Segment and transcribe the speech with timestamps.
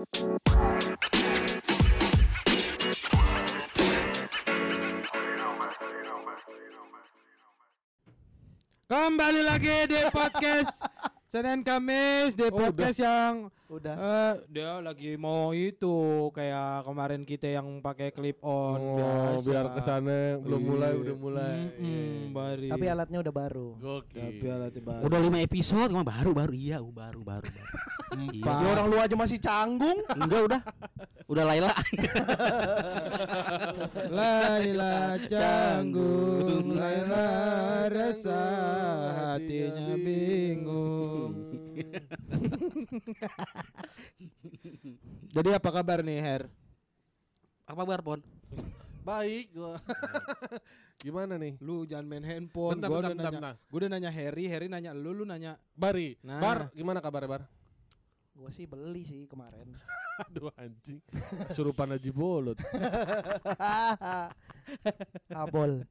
[0.00, 0.16] Kembali
[9.44, 10.80] lagi di podcast
[11.32, 13.94] Senin Kamis di Oh, podcast yang Udah.
[13.94, 15.90] eh, dia lagi mau itu
[16.30, 19.46] kayak kemarin kita yang pakai clip on Oh, biasa.
[19.46, 20.98] biar ke sana belum mulai Iya.
[20.98, 21.54] udah mulai.
[21.78, 22.66] Mm-mm, bari.
[22.66, 23.68] Tapi alatnya udah baru.
[23.78, 24.18] Gokil.
[24.18, 25.02] Tapi alatnya baru.
[25.06, 27.46] Udah lima episode, cuma baru baru iya, uh, baru baru.
[27.46, 27.50] baru.
[28.10, 28.42] Iya.
[28.42, 30.02] Ya orang lu aja masih canggung.
[30.10, 30.60] Enggak udah.
[31.30, 31.70] Udah Laila.
[34.10, 37.30] Laila canggung, Laila
[37.86, 38.42] rasa
[39.14, 41.49] hatinya bingung.
[45.34, 46.42] Jadi apa kabar nih Her?
[47.70, 48.20] Apa kabar, Pon?
[49.00, 49.80] Baik gua.
[51.06, 51.56] Gimana nih?
[51.64, 52.76] Lu jangan main handphone.
[52.76, 53.56] Bentar, gua bentar, udah bentar, nanya.
[53.56, 53.70] bentar.
[53.72, 55.56] Gua udah nanya Harry, Harry nanya lu, lu nanya.
[55.72, 56.18] Bari.
[56.20, 56.40] Nah.
[56.42, 57.42] Bar, gimana kabarnya, Bar?
[58.36, 59.76] Gua sih beli sih kemarin.
[60.28, 61.00] Aduh anjing.
[61.56, 62.60] Surupan Haji Bolot.
[65.32, 65.88] Kabol.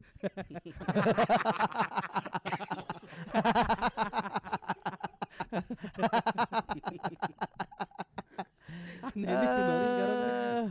[9.10, 10.70] Aneh nih sekarang.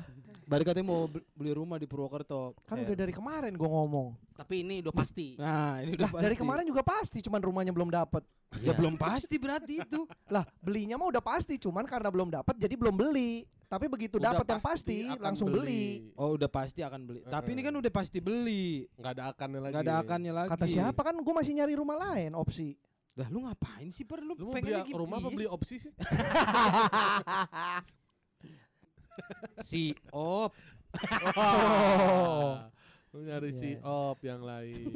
[0.49, 2.57] Bari katanya mau be- beli rumah di Purwokerto.
[2.65, 2.89] Kan Her.
[2.89, 4.17] udah dari kemarin gua ngomong.
[4.33, 5.37] Tapi ini udah pasti.
[5.37, 8.25] Nah, ini udah Lah, dari kemarin juga pasti, cuman rumahnya belum dapet.
[8.65, 10.09] Ya belum pasti berarti itu.
[10.33, 13.45] Lah, belinya mah udah pasti, cuman karena belum dapet jadi belum beli.
[13.69, 16.09] Tapi begitu dapet yang pasti pasti langsung beli.
[16.17, 17.21] Oh, udah pasti akan beli.
[17.29, 18.89] Tapi ini kan udah pasti beli.
[18.97, 19.73] Nggak ada akannya lagi.
[19.77, 20.51] Enggak ada akannya lagi.
[20.57, 22.73] Kata siapa kan gua masih nyari rumah lain opsi.
[23.19, 24.95] Lah lu ngapain sih per lu, Lu mau beli gitu?
[24.95, 25.91] rumah apa Iya, beli opsi sih?
[29.67, 30.55] si Op.
[31.35, 32.63] Oh.
[33.11, 33.83] Lu nyari si Iya.
[33.83, 34.87] op yang lain.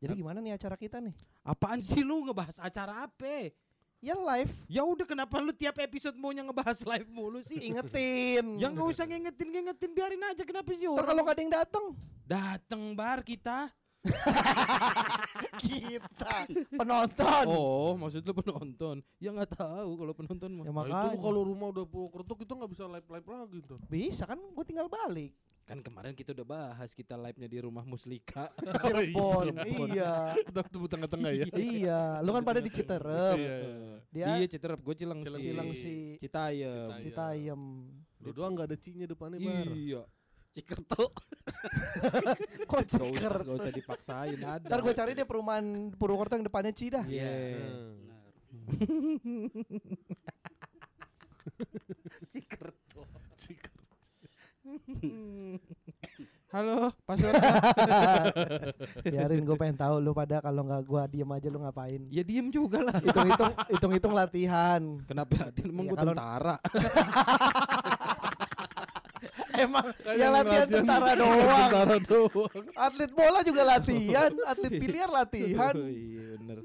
[0.00, 1.12] Jadi gimana nih acara kita nih?
[1.42, 3.50] Apaan sih lu ngebahas acara apa?
[4.00, 7.60] Ya live, Ya udah kenapa lu tiap episode maunya ngebahas live mulu sih?
[7.68, 8.56] ingetin.
[8.56, 11.84] Yang nggak usah ngingetin ngingetin biarin aja kenapa sih orang kalau nggak ada yang datang,
[12.24, 13.68] dateng bar kita.
[15.60, 16.32] kita
[16.72, 17.44] penonton.
[17.46, 18.96] Oh, maksud lu penonton?
[19.20, 20.64] Ya nggak tahu kalau penonton mah.
[20.64, 21.20] Ya Nah, itu makanya.
[21.20, 23.78] kalau rumah udah Purwokerto kita nggak bisa live-live lagi tuh.
[23.86, 25.32] Bisa kan gue tinggal balik.
[25.64, 28.48] Kan kemarin kita udah bahas kita live-nya di rumah Muslika.
[28.82, 29.52] Cirebon.
[29.54, 29.88] Cirebon.
[29.92, 30.34] iya.
[30.34, 31.44] Kita tunggu tengah-tengah ya.
[31.54, 33.36] iya, lu kan pada di Citerep.
[33.36, 33.56] Iya.
[34.10, 35.28] Dia Iya, Citerep, gue Cilengsi.
[35.44, 35.96] Cilengsi.
[36.18, 36.88] Citayam.
[36.98, 37.60] Citayam.
[38.20, 39.68] Lu doang nggak ada cinya depannya bar.
[39.70, 40.02] Iya.
[40.50, 41.14] Cikerto.
[42.70, 43.34] Kok Gak usah, ciker?
[43.46, 44.66] gak usah dipaksain ada.
[44.66, 47.06] Ntar gue cari deh perumahan Purwokerto yang depannya Cida.
[47.06, 47.30] Iya.
[52.34, 53.02] Cikerto.
[53.38, 53.70] Ciker.
[56.50, 57.14] Halo, Pak
[59.06, 62.02] Biarin gue pengen tahu lu pada kalau nggak gue diem aja lu ngapain.
[62.10, 62.98] ya diem juga lah.
[62.98, 64.82] Hitung-hitung hitung-hitung latihan.
[65.06, 66.58] Kenapa latihan emang Ya, gue tentara?
[69.60, 71.70] Emang Kan ya yang latihan tentara doang.
[71.70, 72.64] Tentara doang.
[72.76, 75.74] Atlet bola juga latihan, atlet biliar latihan.
[75.76, 76.58] Oh, iya bener.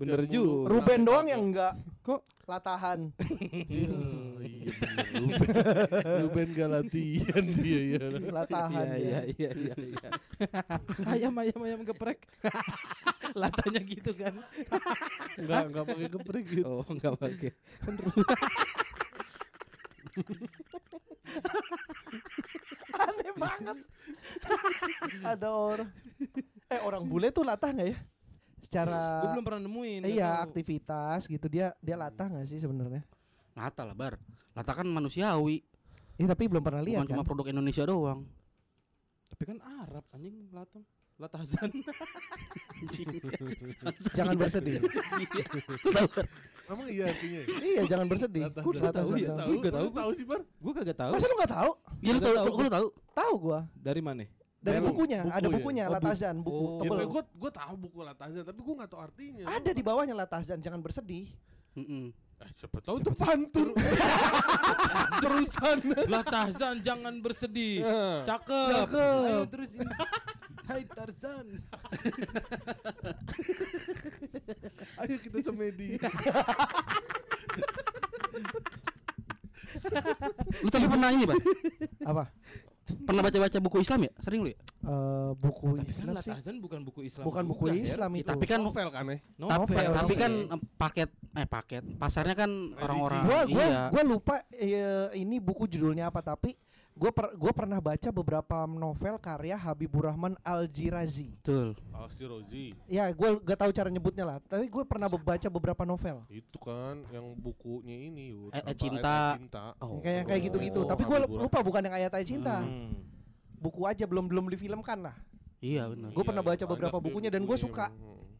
[0.00, 0.70] Bener juga.
[0.70, 3.12] Ruben doang yang enggak Kok latahan.
[3.20, 5.44] Oh, iya bener Ruben.
[6.24, 8.04] Ruben gak latihan dia ya.
[8.32, 8.98] Latahan Iya ya.
[8.98, 9.74] iya iya iya.
[9.84, 10.10] iya.
[11.06, 12.24] ayam ayam ayam geprek.
[13.36, 14.34] Latanya gitu kan.
[15.38, 16.66] Enggak enggak pakai geprek gitu.
[16.66, 17.52] Oh enggak pakai.
[23.06, 23.78] Aneh banget.
[25.32, 25.90] Ada orang.
[26.70, 27.98] Eh orang bule tuh latah nggak ya?
[28.60, 30.00] Secara Gue belum pernah nemuin.
[30.04, 30.52] iya tahu.
[30.52, 33.02] aktivitas gitu dia dia latah nggak sih sebenarnya?
[33.56, 34.20] Lata lah, Bar.
[34.52, 35.64] Lata kan manusiawi.
[36.20, 37.28] Iya tapi belum pernah lihat Bukan cuma kan.
[37.32, 38.28] produk Indonesia doang.
[39.32, 40.84] Tapi kan Arab anjing latang.
[41.20, 41.68] Latazan.
[44.16, 44.80] Jangan bersedih.
[46.70, 47.40] Emang iya artinya.
[47.60, 48.42] iya jangan bersedih.
[48.54, 49.28] Gua Latah tahu ya.
[49.34, 49.86] Gua nggak tahu.
[49.90, 50.40] Tahu sih bar.
[50.56, 51.12] Gue kagak tahu.
[51.12, 51.70] Masa lu nggak tahu?
[51.98, 52.86] Ya lu tahu, lu tahu.
[53.10, 53.58] Tahu gua.
[53.74, 54.22] Dari mana?
[54.60, 55.50] Dari Dari bukunya, buku ada ya?
[55.50, 56.68] bukunya Oh, bu- Latazan, buku Oh.
[56.68, 57.08] Ya, tebel.
[57.08, 59.44] gue gue tahu buku Latazan tapi gue nggak tahu artinya.
[59.48, 61.26] Ada di bawahnya Latazan, jangan bersedih.
[61.72, 62.12] Mm-mm.
[62.40, 63.74] Eh, siapa tahu itu pantun.
[65.24, 65.78] Terusan.
[66.06, 67.80] Latazan jangan bersedih.
[67.80, 68.24] Nah.
[68.24, 68.68] Cakep.
[68.84, 69.24] Cakep.
[69.24, 69.88] Ayo terusin.
[70.64, 71.46] Hai Tarzan.
[75.00, 75.96] Ayo kita semedi.
[80.60, 81.36] Lu tapi pernah ini, Bar?
[82.04, 82.24] Apa?
[82.90, 84.12] Pernah baca-baca buku Islam ya?
[84.18, 84.58] Sering lu ya?
[84.82, 86.30] Eh, buku Tapi kan Islam sih.
[86.34, 87.22] Latazan bukan buku Islam.
[87.22, 87.86] Bukan buku juga, Her.
[87.86, 88.28] Islam Ya, itu.
[88.34, 89.18] tapi kan Novel kan ya?
[89.38, 90.18] No, tapi, Novel, tapi novel.
[90.18, 91.82] kan em, paket eh paket.
[91.94, 92.50] Pasarnya kan
[92.82, 93.82] orang-orang Gua gua iya.
[93.94, 96.58] gua lupa eh, ini buku judulnya apa tapi
[97.00, 101.32] gua per, gua pernah baca beberapa novel karya Habibur Rahman Al-Jirazi.
[101.40, 101.72] Betul.
[101.96, 102.76] Asti Rozi.
[102.84, 106.24] Ya, gua gak tahu cara nyebutnya lah, tapi gue pernah baca beberapa novel.
[106.28, 108.52] Itu kan yang bukunya ini Yud.
[108.52, 109.36] Eh, cinta.
[109.36, 109.64] Ayat Cinta.
[109.80, 110.00] Oh.
[110.04, 110.80] Kayak kayak gitu-gitu.
[110.84, 112.60] Oh, tapi gue lupa bukan yang ayat ayat cinta.
[112.60, 112.92] Hmm.
[113.60, 115.16] Buku aja belum belum difilmkan lah.
[115.60, 116.12] Iya benar.
[116.16, 117.86] Gua Iya, pernah iya, baca beberapa banyak deh bukunya dan gua bukunya suka.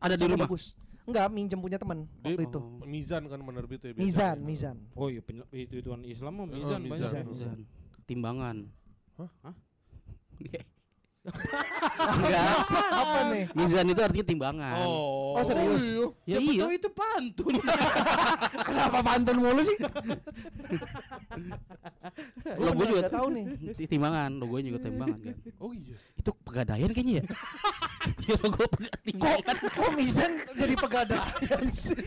[0.00, 0.48] Ada di rumah.
[0.48, 0.64] Bagus.
[1.04, 2.60] Enggak, minjem punya teman waktu itu.
[2.60, 2.84] Oh.
[2.88, 4.04] Mizan kan penerbitnya biasanya.
[4.04, 4.76] Mizan, Mizan.
[4.96, 5.20] Oh iya
[5.52, 6.88] itu ituan Islam mah Oh, mizan mizan.
[6.88, 7.28] banyak.
[7.28, 7.58] Mizan.
[8.10, 8.56] Timbangan.
[9.14, 9.30] Hah?
[9.46, 9.54] Hah?
[12.10, 12.56] Enggak.
[12.90, 13.44] Apa nih?
[13.52, 14.76] Mizan itu artinya timbangan.
[14.80, 15.84] Oh, Oh, serius?
[15.84, 16.02] iya.
[16.26, 16.74] Ya Siapa iya.
[16.74, 17.54] itu pantun.
[18.66, 19.76] Kenapa pantun mulu sih?
[22.50, 23.44] Gue Logo juga tahu nih.
[23.76, 25.36] Ti- timbangan, logonya juga timbangan kan.
[25.60, 25.94] Oh iya.
[26.16, 27.24] Itu pegadaian kayaknya ya.
[28.24, 29.56] Dia logo pega- Kok timbangan.
[29.70, 32.00] kok Mizan jadi pegadaian sih?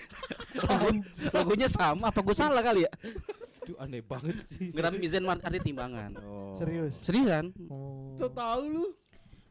[1.29, 2.91] Logonya sama apa gue salah kali ya?
[3.63, 4.75] Aduh aneh banget sih.
[4.75, 6.11] Nggak tapi Mizan artinya timbangan.
[6.19, 6.51] Oh.
[6.59, 6.99] Serius.
[6.99, 7.55] Seriusan?
[7.71, 8.19] Oh.
[8.19, 8.85] Tuh tahu lu.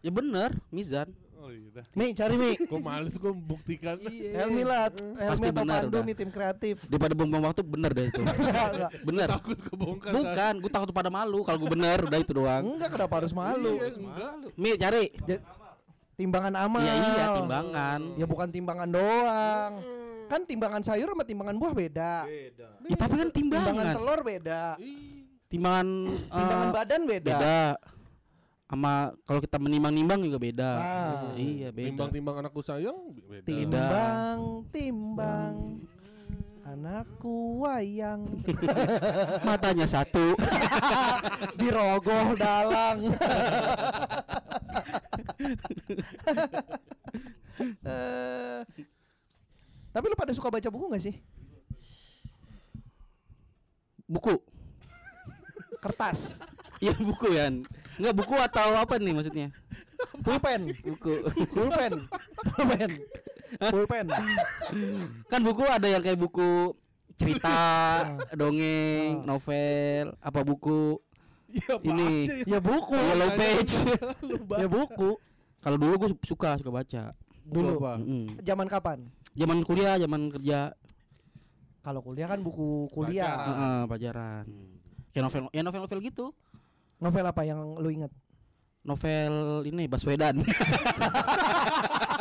[0.05, 1.09] Ya bener, Mizan.
[1.43, 1.87] Oh iya dah.
[1.99, 2.55] Mi, cari Mi.
[2.55, 3.99] Gue males gue membuktikan.
[3.99, 6.03] Helmi lah, Helmi Pasti atau benar Pandu udah.
[6.07, 6.75] nih tim kreatif.
[6.87, 8.23] Daripada buang-buang waktu bener deh itu.
[9.09, 9.27] Bener.
[9.27, 10.11] Takut kebongkar.
[10.11, 10.15] kan?
[10.15, 12.63] Bukan, gue takut pada malu kalau gue bener, udah itu doang.
[12.63, 13.75] Enggak kenapa harus malu?
[13.75, 14.33] Iya, enggak.
[14.55, 15.05] Mi cari.
[16.15, 16.79] Timbangan amal.
[16.85, 18.01] Iya iya timbangan.
[18.15, 19.73] Ya bukan timbangan doang.
[20.33, 22.25] Kan timbangan sayur sama timbangan buah beda.
[22.25, 22.69] Beda.
[22.89, 23.95] Ya, tapi kan Timbangan timbangan.
[24.01, 24.63] telur beda.
[25.53, 25.89] Timbangan
[26.33, 27.29] Timbangan eh, badan beda.
[27.37, 27.61] beda.
[28.73, 28.93] Sama
[29.29, 30.71] kalau kita menimbang-nimbang juga beda.
[30.81, 31.37] Ah.
[31.37, 31.89] Iya beda.
[31.93, 32.97] Timbang-timbang anakku sayang
[33.29, 33.45] beda.
[33.45, 34.39] Timbang,
[34.73, 35.55] timbang.
[36.65, 38.25] Anakku wayang
[39.45, 40.33] Matanya satu.
[41.61, 43.13] dirogoh dalang.
[47.85, 48.65] Eh,
[49.93, 51.17] Tapi lu pada suka baca buku gak sih?
[54.09, 54.37] Buku.
[55.83, 56.39] Kertas,
[56.79, 57.47] Iya buku ya.
[57.99, 59.49] Enggak buku atau apa nih maksudnya?
[60.27, 61.15] pulpen, Buku.
[61.55, 61.93] pulpen,
[62.51, 62.91] pulpen,
[63.71, 64.07] pulpen.
[65.31, 66.75] kan buku ada yang kayak buku
[67.15, 67.59] cerita,
[68.35, 70.99] dongeng, novel, apa buku
[71.53, 73.73] Ya, ini Ya buku, yellow page.
[74.57, 75.21] ya buku.
[75.61, 77.03] Kalau dulu gue suka suka baca.
[77.47, 77.83] Dulu.
[77.83, 77.99] apa?
[78.43, 78.99] Zaman kapan?
[79.33, 80.77] Zaman kuliah, zaman kerja,
[81.83, 83.35] Kalau kuliah kan buku kuliah.
[83.35, 83.49] Baca.
[83.51, 84.45] Heeh, pelajaran.
[85.11, 86.27] Kayak novel, ya novel-novel gitu.
[87.03, 88.13] Novel apa yang lu inget?
[88.87, 90.43] Novel ini Baswedan.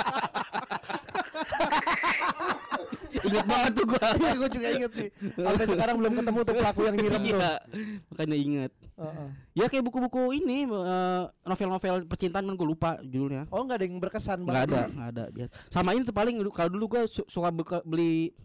[3.31, 4.07] Ingat banget tuh gua.
[4.11, 5.09] Iya, gue juga inget sih.
[5.33, 7.37] Sampai sekarang belum ketemu tuh pelaku yang ngirim tuh.
[7.39, 7.51] Iya,
[8.11, 8.71] makanya inget.
[8.91, 9.27] Heeh.
[9.53, 13.47] Ya kayak buku-buku ini eh, novel-novel percintaan kan gue lupa judulnya.
[13.49, 15.23] Oh nggak ada yang berkesan Nggak ada, nggak ada.
[15.31, 15.47] Dia.
[15.67, 18.35] Sama ini tuh paling kalau dulu gue suka beka- beli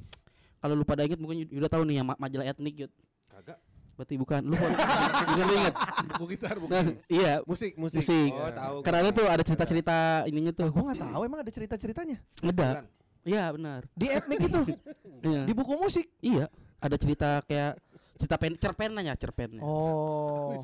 [0.57, 2.93] kalau lu pada inget mungkin udah tahu nih yang ma- majalah etnik Yud.
[3.29, 3.59] Kagak.
[3.97, 4.41] Berarti bukan.
[4.45, 5.75] Lu bukan lu inget.
[6.17, 6.69] Buku gitar, buku.
[6.69, 8.01] Nah, iya, musik, musik.
[8.01, 8.29] musik.
[8.33, 8.77] Oh, tahu.
[8.85, 10.69] Karena tuh ada cerita-cerita ininya Ah, tuh.
[10.69, 12.85] gue nggak tahu emang ada cerita ceritanya Ada.
[13.27, 13.81] Iya, benar.
[13.93, 14.61] di etnik itu
[15.27, 15.43] Iya.
[15.45, 16.07] di buku musik.
[16.23, 16.47] Iya,
[16.79, 17.75] ada cerita kayak
[18.17, 19.61] cerita pen cerpennya, cerpennya.
[19.61, 20.55] Oh,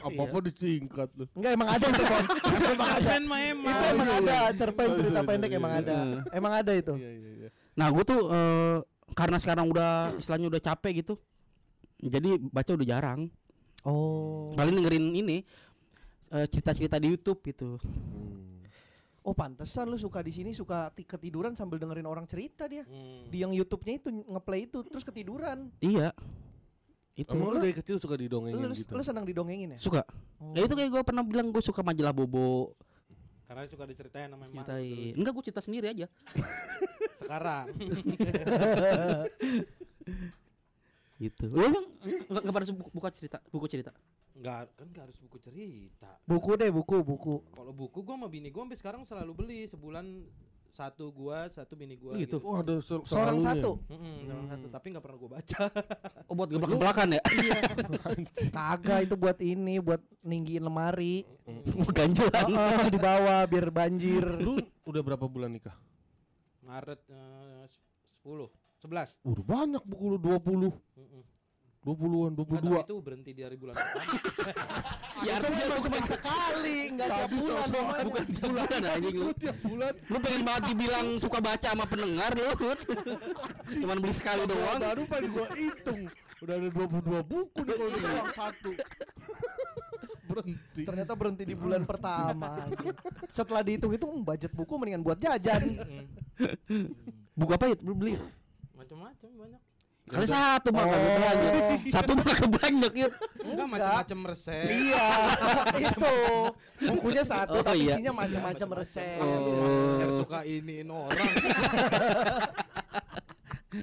[0.00, 1.26] Apa-apa disingkat lu.
[1.34, 2.24] enggak emang ada itu Pon.
[2.64, 3.12] emang ada.
[3.20, 3.74] mah emang.
[3.74, 5.80] Itu emang ada cerpen Oh, cerita iya, pendek iya, emang iya.
[5.82, 5.96] ada.
[6.32, 6.94] Emang ada itu.
[6.96, 7.48] Iya, iya, iya.
[7.74, 8.76] Nah, gue tuh eh,
[9.12, 11.14] karena sekarang udah istilahnya udah capek gitu.
[11.98, 13.20] Jadi baca udah jarang.
[13.84, 15.42] Oh, Paling dengerin ini
[16.30, 17.76] eh, cerita-cerita di YouTube gitu.
[19.24, 22.84] Oh pantesan lu suka di sini suka ti- ketiduran sambil dengerin orang cerita dia.
[22.84, 23.26] Hmm.
[23.32, 25.72] Di yang YouTube-nya itu ngeplay itu terus ketiduran.
[25.80, 26.12] Iya.
[27.14, 28.90] Itu Emang lu dari kecil suka didongengin Lu, gitu?
[28.90, 29.78] lu senang didongengin ya?
[29.78, 30.02] suka.
[30.42, 30.50] Oh.
[30.52, 32.74] Ya itu kayak gue pernah bilang gue suka majalah Bobo.
[33.46, 34.66] Karena suka diceritain sama emak.
[34.66, 35.12] Ceritain.
[35.14, 36.06] Enggak gue cerita sendiri aja.
[37.22, 37.70] Sekarang.
[41.22, 41.44] gitu.
[41.48, 41.84] Lu emang
[42.28, 43.94] enggak pernah bu- buka cerita, buku cerita.
[44.34, 46.10] Enggak, kan enggak harus buku cerita.
[46.22, 47.34] Buku deh, buku, buku.
[47.48, 50.26] Kalau buku gua sama bini gua sampai sekarang selalu beli sebulan
[50.74, 52.42] satu gua, satu bini gua Gitu.
[52.42, 53.62] Oh, ada sel- Seorang selalunya.
[53.62, 53.70] satu.
[54.26, 55.60] Salah satu, tapi nggak pernah gua baca.
[56.28, 57.22] Oh buat geblak-geblakan ya?
[58.56, 61.22] Kagak itu buat ini, buat ninggiin lemari.
[61.70, 62.48] Mau ganjelan.
[62.58, 64.24] Oh, di bawah biar banjir.
[64.40, 65.76] Lu udah berapa bulan nikah?
[66.64, 67.64] Maret eh,
[68.24, 68.50] 10,
[68.82, 69.20] 11.
[69.22, 70.74] Udah banyak buku lu 20.
[70.96, 71.22] Mm-mm.
[71.84, 72.64] 20-an, Nggak, 22.
[72.64, 74.12] tapi itu berhenti dari bulan pertama.
[75.24, 78.04] Ya itu memang cuma sekali, enggak tiap bulan namanya.
[78.04, 79.28] Bukan tiap bulan anjing lu.
[79.36, 79.92] tiap bulan.
[80.08, 82.44] Lu pengen banget dibilang suka baca sama pendengar lu.
[82.56, 82.80] Hut.
[83.68, 84.78] Cuman beli sekali doang.
[84.80, 86.00] Baru pengen gua hitung.
[86.44, 88.70] Udah ada 22 buku nih kalau doang satu.
[90.24, 90.82] Berhenti.
[90.82, 92.50] Ternyata berhenti di bulan pertama.
[93.28, 95.62] Setelah dihitung itu budget buku mendingan buat jajan.
[96.68, 96.88] Mm.
[97.36, 97.76] Buku apa ya?
[97.80, 98.16] Beli?
[98.72, 99.73] Macam Macam-macam banyak.
[100.04, 101.16] Kali satu bang kagak Oh.
[101.16, 101.88] banyak.
[101.88, 103.08] Satu mah banyak yuk.
[103.40, 104.68] Enggak macam-macam resep.
[104.68, 105.06] Iya,
[105.88, 106.12] itu.
[106.92, 107.96] Bukunya satu Oh, tapi iya.
[107.96, 109.16] isinya macam-macam resep.
[109.24, 109.96] Oh.
[110.04, 111.24] Yang suka iniin orang.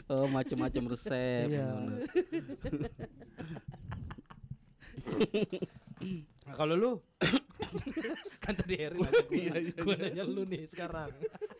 [0.07, 1.51] Oh macam-macam resep.
[1.51, 1.67] Iya.
[6.51, 6.91] Nah, kalau lu
[8.43, 11.07] kan tadi Erin nanya gue, Iya, iya, gue nanya lu nih sekarang.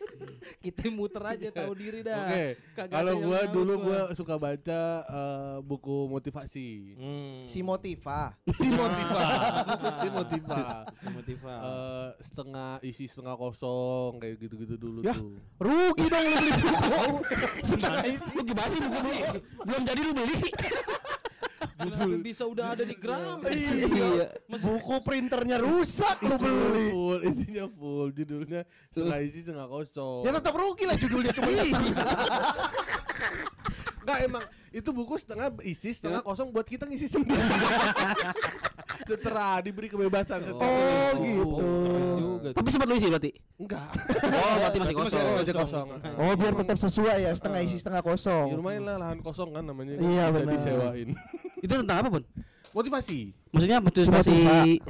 [0.62, 2.28] Kita muter aja tahu diri dah.
[2.28, 2.46] Oke,
[2.76, 4.00] Kagak kalau tahu dulu gua.
[4.04, 6.68] gua suka baca eh, buku motivasi.
[6.98, 7.38] Hmm.
[7.46, 8.34] Si Motiva.
[8.50, 9.22] Si Motiva,
[10.02, 10.60] si Motiva.
[10.92, 11.54] Si Motiva.
[11.56, 15.14] Eh, setengah isi setengah kosong kayak gitu-gitu dulu Ya.
[15.16, 15.38] tuh.
[15.56, 17.00] Rugi dong lu beli buku.
[17.72, 18.30] Setengah isi.
[18.34, 19.20] Lu gimana sih buku beli?
[19.64, 20.36] Belum jadi lu beli.
[21.82, 23.42] Kenapa bisa udah ada di gram?
[23.42, 24.28] Iya.
[24.46, 26.86] Buku printernya rusak lu beli.
[26.90, 30.22] full, isinya full, judulnya setengah isi setengah kosong.
[30.22, 31.48] Ya tetap rugi lah judulnya cuma
[34.02, 34.42] Enggak emang
[34.74, 37.38] itu buku setengah isi setengah kosong buat kita ngisi sendiri.
[39.02, 41.58] Setelah diberi kebebasan setelah Oh, gitu.
[41.58, 42.48] Keren juga.
[42.54, 43.30] Tapi sempat lu isi berarti.
[43.58, 43.90] Enggak.
[43.92, 45.26] Oh berarti masih Berarti masih kosong.
[45.38, 45.86] Masih kosong.
[45.90, 46.14] kosong.
[46.18, 48.46] Oh biar tetap sesuai ya setengah isi setengah Ya kosong.
[48.54, 49.98] lumayan lah lahan kosong kan namanya.
[49.98, 50.50] Iya, bisa benar.
[50.50, 51.08] disewain.
[51.62, 52.22] Itu tentang apa pun?
[52.72, 53.30] Motivasi.
[53.52, 54.80] Maksudnya motivasi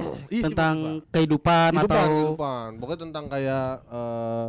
[0.41, 2.69] tentang kehidupan, kehidupan, atau kehidupan.
[2.79, 4.45] Pokoknya tentang kayak eh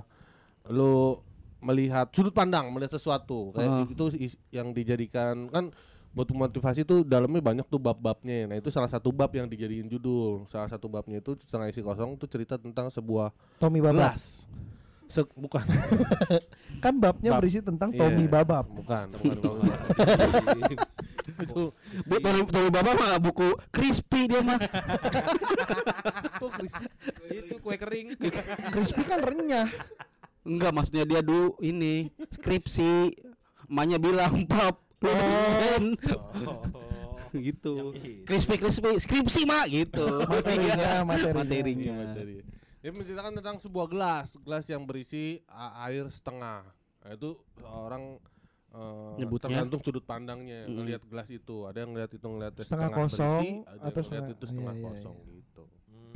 [0.71, 1.19] lu
[1.61, 3.53] melihat sudut pandang, melihat sesuatu.
[3.53, 3.85] Kayak Ah.
[3.85, 4.05] itu
[4.49, 5.69] yang dijadikan kan
[6.15, 8.47] buat motivasi itu dalamnya banyak tuh bab-babnya.
[8.47, 10.47] Nah, itu salah satu bab yang dijadiin judul.
[10.47, 14.15] Salah satu babnya itu setengah isi kosong itu cerita tentang sebuah Tommy Babab.
[14.15, 14.47] gelas.
[15.05, 15.67] Se- bukan.
[16.85, 17.43] Kan babnya Bab.
[17.43, 18.63] berisi tentang Iya, Tommy Babab.
[18.69, 19.37] Bukan, bukan.
[19.43, 19.67] bukan.
[21.25, 21.73] itu
[22.05, 24.61] Bu, Tony, Tony Baba mah buku crispy dia mah.
[27.33, 28.21] Itu kue kering.
[28.69, 29.69] Crispy kan renyah.
[30.45, 33.17] Enggak, maksudnya dia dulu ini skripsi.
[33.65, 35.85] Emaknya bilang, "Pap, lu bikin."
[36.45, 36.61] Oh.
[37.35, 37.97] gitu.
[38.29, 40.07] Crispy crispy skripsi mak gitu.
[40.31, 41.43] Materinya, materinya.
[41.43, 41.83] Materinya.
[41.83, 42.37] Iya, materi.
[42.85, 45.41] Dia menceritakan tentang sebuah gelas, gelas yang berisi
[45.81, 46.69] air setengah.
[47.01, 48.21] Nah, itu orang
[48.75, 49.47] eh, Nyebutnya?
[49.49, 50.75] tergantung sudut pandangnya Mm.
[50.75, 51.57] ngelihat gelas itu.
[51.65, 54.75] Ada yang ngelihat itu ngelihat Setengah berisi, kosong ada yang atau ngelihat setengah- itu setengah
[54.75, 55.65] iya, iya, kosong gitu.
[55.87, 56.15] Hmm.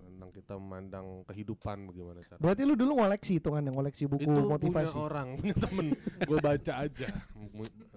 [0.00, 2.40] Tentang kita memandang kehidupan bagaimana cara.
[2.40, 4.90] Berarti lu dulu ngoleksi hitungan yang ngoleksi buku itu motivasi.
[4.90, 5.86] punya orang, punya temen.
[6.24, 7.08] Gue baca aja.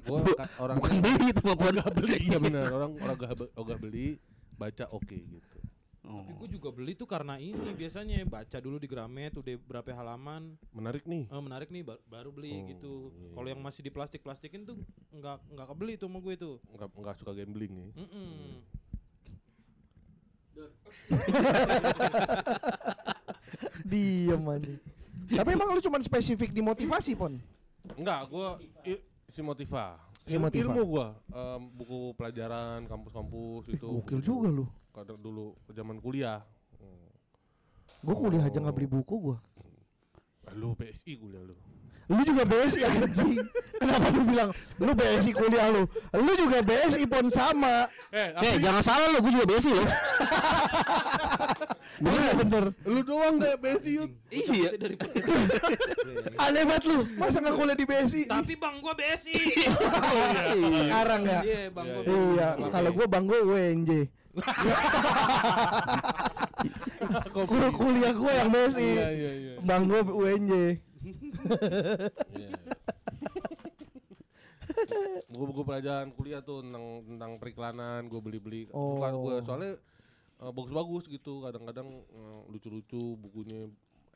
[0.02, 0.22] Gue
[0.58, 1.44] orang Bukan beli itu.
[1.54, 2.66] Ogah beli, iya benar.
[2.70, 3.18] Orang orang
[3.56, 4.18] ogah beli,
[4.54, 5.58] baca oke gitu.
[6.02, 6.18] Oh.
[6.18, 10.58] Tapi gue juga beli tuh karena ini biasanya baca dulu di Gramet udah berapa halaman
[10.72, 11.30] Menarik nih.
[11.30, 12.94] eh, menarik nih ba- baru beli Oh, gitu.
[13.12, 13.32] iya.
[13.32, 14.82] Kalau yang masih di plastik plastikin tuh
[15.12, 16.58] nggak nggak kebeli tuh sama gue tuh.
[16.68, 17.88] Enggak enggak suka gambling ya.
[17.96, 18.66] Mm-mm.
[23.84, 24.74] Diem aja.
[25.32, 27.40] Tapi emang lu cuma spesifik di motivasi, Pon?
[27.94, 29.96] Enggak, gua i- si Motiva.
[30.22, 30.70] Si Il- Motiva.
[30.70, 33.88] Ilmu gua, em, buku pelajaran kampus-kampus itu.
[34.00, 34.66] Gokil juga lu.
[34.92, 36.46] Kadang dulu zaman kuliah.
[36.78, 37.10] Hmm.
[38.02, 38.62] Gua kuliah aja Oh.
[38.64, 39.38] nggak beli buku gua.
[40.46, 41.56] Ah, Lu BSI kuliah lu.
[42.12, 43.40] Lu juga BSI anjing.
[43.80, 45.88] Kenapa lu bilang lu BSI kuliah lu?
[46.12, 47.88] Lu juga BSI pon sama.
[48.12, 49.88] Eh, Eh, jangan salah lu, gue juga besi loh.
[51.98, 52.64] Bener bener.
[52.84, 54.12] lu doang deh BSI Yud.
[54.28, 54.70] Iya.
[54.76, 54.96] Dari
[56.44, 57.06] Aneh banget lu.
[57.16, 58.22] Masa nggak kuliah di BSI?
[58.26, 59.36] Tapi bang gue BSI.
[60.82, 61.42] Sekarang ya.
[61.42, 62.04] Iya bang gue.
[62.06, 63.92] Iya, kalau gua bang gua UNJ.
[67.32, 68.82] Guru kuliah gua yang BSI.
[68.82, 69.54] Iya, iya, iya.
[69.62, 70.54] Bang gua UNJ.
[72.32, 72.50] Iya.
[75.28, 78.62] Buku-buku pelajaran kuliah tuh tentang tentang periklanan gue beli-beli.
[78.70, 79.44] Bukan gue Oh.
[79.44, 79.72] soalnya
[80.42, 81.46] eh, bagus-bagus gitu.
[81.46, 83.70] Kadang-kadang eh, lucu-lucu bukunya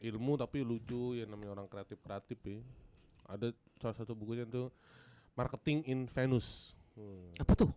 [0.03, 2.59] ilmu tapi lucu ya namanya orang kreatif-kreatif ya.
[3.25, 4.69] Ada salah satu bukunya tuh
[5.35, 6.71] Marketing in Venus.
[6.95, 7.31] Hmm.
[7.37, 7.71] Apa tuh?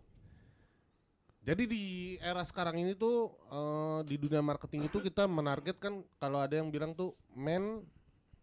[1.39, 1.83] Jadi di
[2.19, 6.91] era sekarang ini tuh eh, di dunia marketing itu kita menargetkan kalau ada yang bilang
[6.95, 7.83] tuh men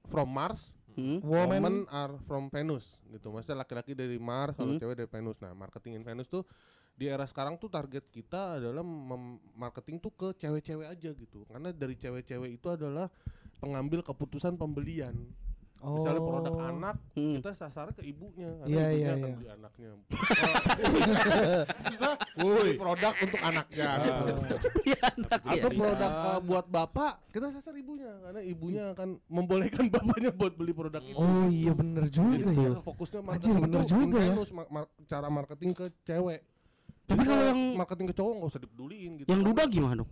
[0.09, 1.21] from Mars, Hmm?
[1.21, 3.29] Woman women are from Venus gitu.
[3.29, 4.81] Maksudnya laki-laki dari Mars, kalau Hmm.
[4.81, 5.37] cewek dari Venus.
[5.45, 6.41] Nah, marketing in Venus tuh
[6.97, 11.45] di era sekarang tuh target kita adalah mem- marketing tuh ke cewek-cewek aja gitu.
[11.45, 13.13] Karena dari cewek-cewek itu adalah
[13.57, 15.13] pengambil keputusan pembelian.
[15.77, 16.65] Misalnya produk Oh.
[16.67, 17.37] anak, Hmm.
[17.37, 19.37] kita sasar ke ibunya karena Iya, ibunya iya, akan iya.
[19.37, 19.91] beli anaknya.
[21.87, 23.89] kita beli produk untuk anaknya.
[24.01, 24.33] gitu.
[24.87, 25.53] Iya, anak ya.
[25.53, 30.73] Atau produk uh, buat bapak, kita sasar ibunya karena ibunya akan membolehkan bapaknya buat beli
[30.73, 31.13] produk itu.
[31.15, 32.73] Oh iya bener juga Jadi ya.
[32.81, 34.33] fokusnya Anjir, marketing bener tuh juga ya.
[34.67, 36.41] mar- cara marketing ke cewek.
[37.07, 39.27] Tapi kalau yang- marketing ke cowok nggak usah dipeduliin gitu.
[39.27, 40.11] Yang duda gimana dong?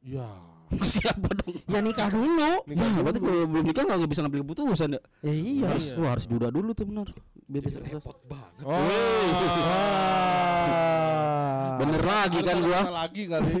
[0.00, 0.28] Ya.
[0.96, 1.54] Siapa dong?
[1.66, 2.64] Ya nikah dulu.
[2.66, 5.00] Ya, berarti kalau belum nikah nggak bisa ngambil keputusan ya.
[5.20, 5.66] Ya iya.
[5.68, 5.96] Harus, Iya.
[5.96, 7.06] wah harus juda dulu tuh benar.
[7.46, 8.02] Biar bisa sukses.
[8.02, 8.62] Repot banget.
[8.64, 8.72] Oh.
[8.72, 10.14] Wah.
[11.78, 12.80] Bener lagi kan gua.
[12.88, 13.52] lagi kali.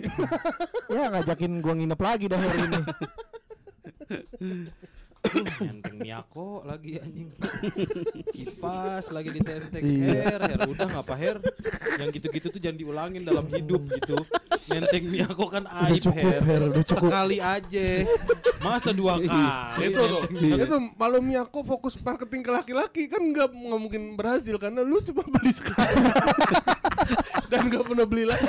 [0.96, 2.80] Ya ngajakin gua nginep lagi dah hari ini.
[5.60, 7.30] Nyenteng Miyako lagi anjing.
[8.30, 11.36] Kipas lagi di tentek Her, Her udah ngapa Her?
[11.98, 14.16] Yang gitu-gitu tuh jangan diulangin dalam hidup gitu.
[14.66, 16.40] Nyenteng Miyako kan aib cukup, Her.
[16.42, 17.08] Her, udah cukup.
[17.10, 17.88] Sekali aja.
[18.60, 19.86] Masa dua kali?
[19.90, 20.04] itu
[20.36, 20.64] Miyako?
[20.66, 25.24] Itu malu Miyako fokus marketing ke laki-laki kan nggak nggak mungkin berhasil karena lu cuma
[25.26, 25.94] beli sekali.
[27.50, 28.42] Dan nggak pernah beli lagi.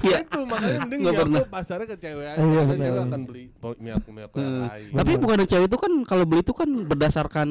[0.00, 0.18] Iya.
[0.22, 1.40] itu makanya mending Miyako pernah.
[1.44, 2.38] pasarnya ke cewek aja.
[2.40, 3.44] Iya, cewek akan beli
[4.40, 4.60] Hmm.
[4.64, 4.88] lain.
[4.92, 7.48] Tapi bukan cewek itu kan kalau beli itu kan berdasarkan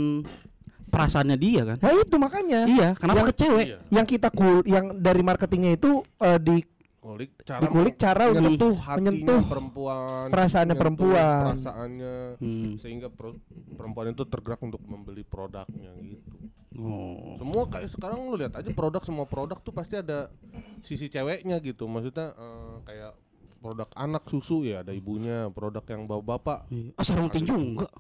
[0.90, 1.78] perasaannya dia kan.
[1.78, 2.60] Nah itu makanya.
[2.66, 3.66] Iya, kenapa Yang- ke cewek?
[3.66, 3.78] Iya.
[3.90, 6.58] Yang kita kul yang dari marketingnya itu eh, di
[7.04, 11.44] Kulik cara dikulik cara untuk menyentuh hatinya menyentuh perempuan, perasaannya menyentuh perempuan.
[11.52, 12.72] perasaannya Hmm.
[12.80, 13.44] sehingga per-
[13.76, 16.32] perempuan itu tergerak untuk membeli produknya gitu.
[16.80, 17.36] Oh.
[17.36, 20.32] Semua kayak sekarang lu lihat aja produk semua produk tuh pasti ada
[20.80, 21.92] sisi ceweknya gitu.
[21.92, 23.14] Maksudnya eh, kayak
[23.60, 26.72] produk anak susu ya ada ibunya, produk yang bawa bapak.
[26.72, 26.96] Iya.
[26.96, 27.92] Ah, sarung tinju enggak?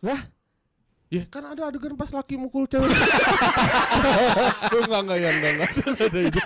[0.00, 0.20] lah
[1.10, 2.86] Ya kan ada adegan pas laki mukul cewek.
[4.70, 5.70] Lu enggak enggak ya enggak enggak.
[6.06, 6.40] Ada itu.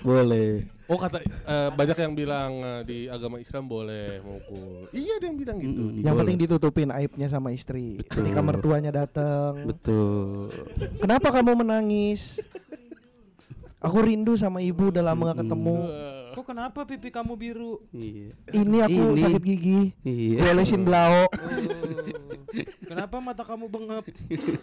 [0.00, 0.48] Boleh.
[0.88, 4.88] Oh kata eh, banyak yang bilang eh, di agama Islam boleh mukul.
[4.96, 5.76] Iya ada yang bilang gitu.
[5.76, 6.00] Mm-mm.
[6.00, 6.20] yang Boleh.
[6.24, 8.00] penting ditutupin aibnya sama istri.
[8.00, 9.60] Ketika mertuanya datang.
[9.68, 10.48] Betul.
[11.04, 12.40] Kenapa kamu menangis?
[13.84, 15.78] Aku rindu sama ibu udah lama gak ketemu.
[16.30, 17.82] Kok kenapa pipi kamu biru?
[17.90, 18.32] Iya.
[18.52, 19.20] Ini aku Ini.
[19.20, 19.80] sakit gigi.
[20.00, 20.36] Iya.
[20.46, 21.24] Diolesin belau.
[21.24, 21.28] Oh.
[22.82, 24.04] Kenapa mata kamu bengep?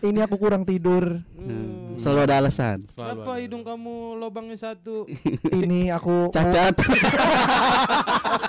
[0.04, 1.24] Ini aku kurang tidur.
[1.34, 1.96] Hmm.
[1.96, 2.84] Selalu ada alasan.
[2.92, 3.42] Selalu Kenapa ada.
[3.42, 5.08] hidung kamu lobangnya satu?
[5.50, 6.76] Ini aku Cacat.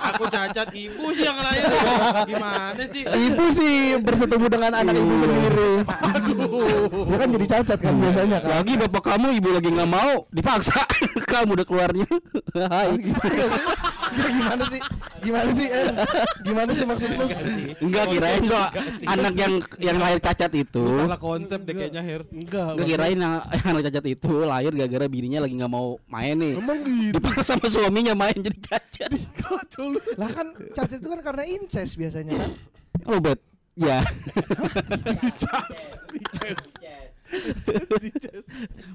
[0.09, 1.63] Aku cacat ibu sih yang lain.
[2.27, 3.05] Gimana sih?
[3.05, 5.85] Ibu sih bersetubuh dengan anak ibu sendiri.
[5.85, 7.07] Aduh.
[7.07, 8.51] Dia kan jadi cacat kan biasanya kan.
[8.59, 10.81] Lagi bapak kamu ibu lagi nggak mau dipaksa.
[11.33, 12.09] kamu udah keluarnya.
[12.57, 12.99] Hai.
[14.19, 14.81] Gimana sih?
[15.19, 15.67] Gimana sih?
[15.69, 15.91] Eh,
[16.47, 17.27] gimana sih maksud lu?
[17.85, 18.69] Enggak kirain kok
[19.05, 20.83] anak yang yang lahir cacat itu.
[20.83, 22.23] Lu salah konsep deh kayaknya Her.
[22.31, 22.69] Enggak.
[22.79, 26.55] Enggak kirain yang, yang anak cacat itu lahir gara-gara bininya lagi nggak mau main nih.
[26.59, 27.13] Emang gitu.
[27.19, 29.11] Dipaksa sama suaminya main jadi cacat.
[30.17, 32.51] Lah kan cacat itu kan karena incest biasanya kan.
[33.07, 33.39] Oh bet.
[33.79, 34.03] Ya.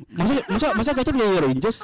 [0.09, 1.79] masa masa masa cacat gak gara incest?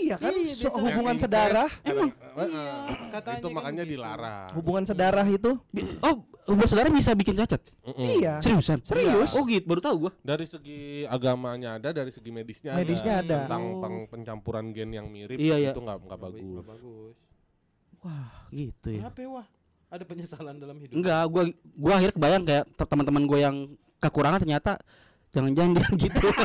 [0.00, 2.64] Iya kan Iya, so- hubungan sedarah, Emang Iya,
[3.12, 3.92] katanya itu kan makanya gitu.
[3.94, 4.48] dilarang.
[4.54, 5.50] hubungan sedarah itu.
[6.00, 6.14] Oh,
[6.46, 7.60] hubungan saudara bisa bikin cacat?
[7.82, 8.04] Mm-mm.
[8.16, 8.38] Iya.
[8.38, 8.78] Seriusan?
[8.82, 9.34] Serius.
[9.34, 10.12] Oh gitu, baru tahu gua.
[10.20, 13.36] Dari segi agamanya ada, dari segi medisnya, Medisnya ada.
[13.44, 15.70] Tentang peng- pencampuran gen yang mirip Iya, iya.
[15.70, 16.64] itu nggak nggak bagus.
[16.64, 17.14] Bagus.
[17.98, 19.10] Wah, gitu ya.
[19.10, 19.46] Ya, wah?
[19.88, 20.94] Ada penyesalan dalam hidup.
[20.94, 21.42] Enggak, gua
[21.74, 23.56] gua akhirnya kebayang kayak te- teman-teman gua yang
[23.98, 24.72] kekurangan ternyata
[25.30, 26.28] jangan-jangan dia gitu.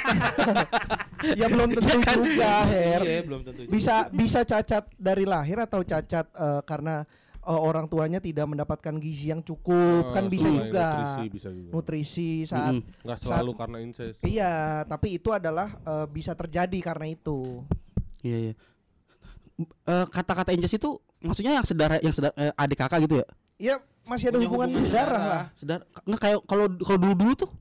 [1.23, 2.17] Ya belum tentu Iya kan?
[2.19, 3.01] juga, Her.
[3.01, 3.59] Iya, belum tentu.
[3.63, 3.71] juga.
[3.71, 7.07] Bisa bisa cacat dari lahir atau cacat eh, karena
[7.39, 10.83] eh, orang tuanya tidak mendapatkan gizi yang cukup, kan Eh, bisa juga.
[10.91, 11.69] Nutrisi bisa juga.
[11.71, 13.07] Nutrisi saat Mm-mm.
[13.07, 14.19] Nggak selalu karena incest.
[14.19, 17.63] Iya, tapi itu adalah eh, bisa terjadi karena itu.
[18.19, 18.53] Iya, iya.
[19.63, 23.27] Eh, kata-kata incest itu maksudnya yang sedara yang sedara eh, adik kakak gitu ya?
[23.55, 25.43] Ya masih ada Punya hubungan, hubungan darah lah.
[25.55, 27.51] Sedar enggak kayak kalau kalau dulu-dulu tuh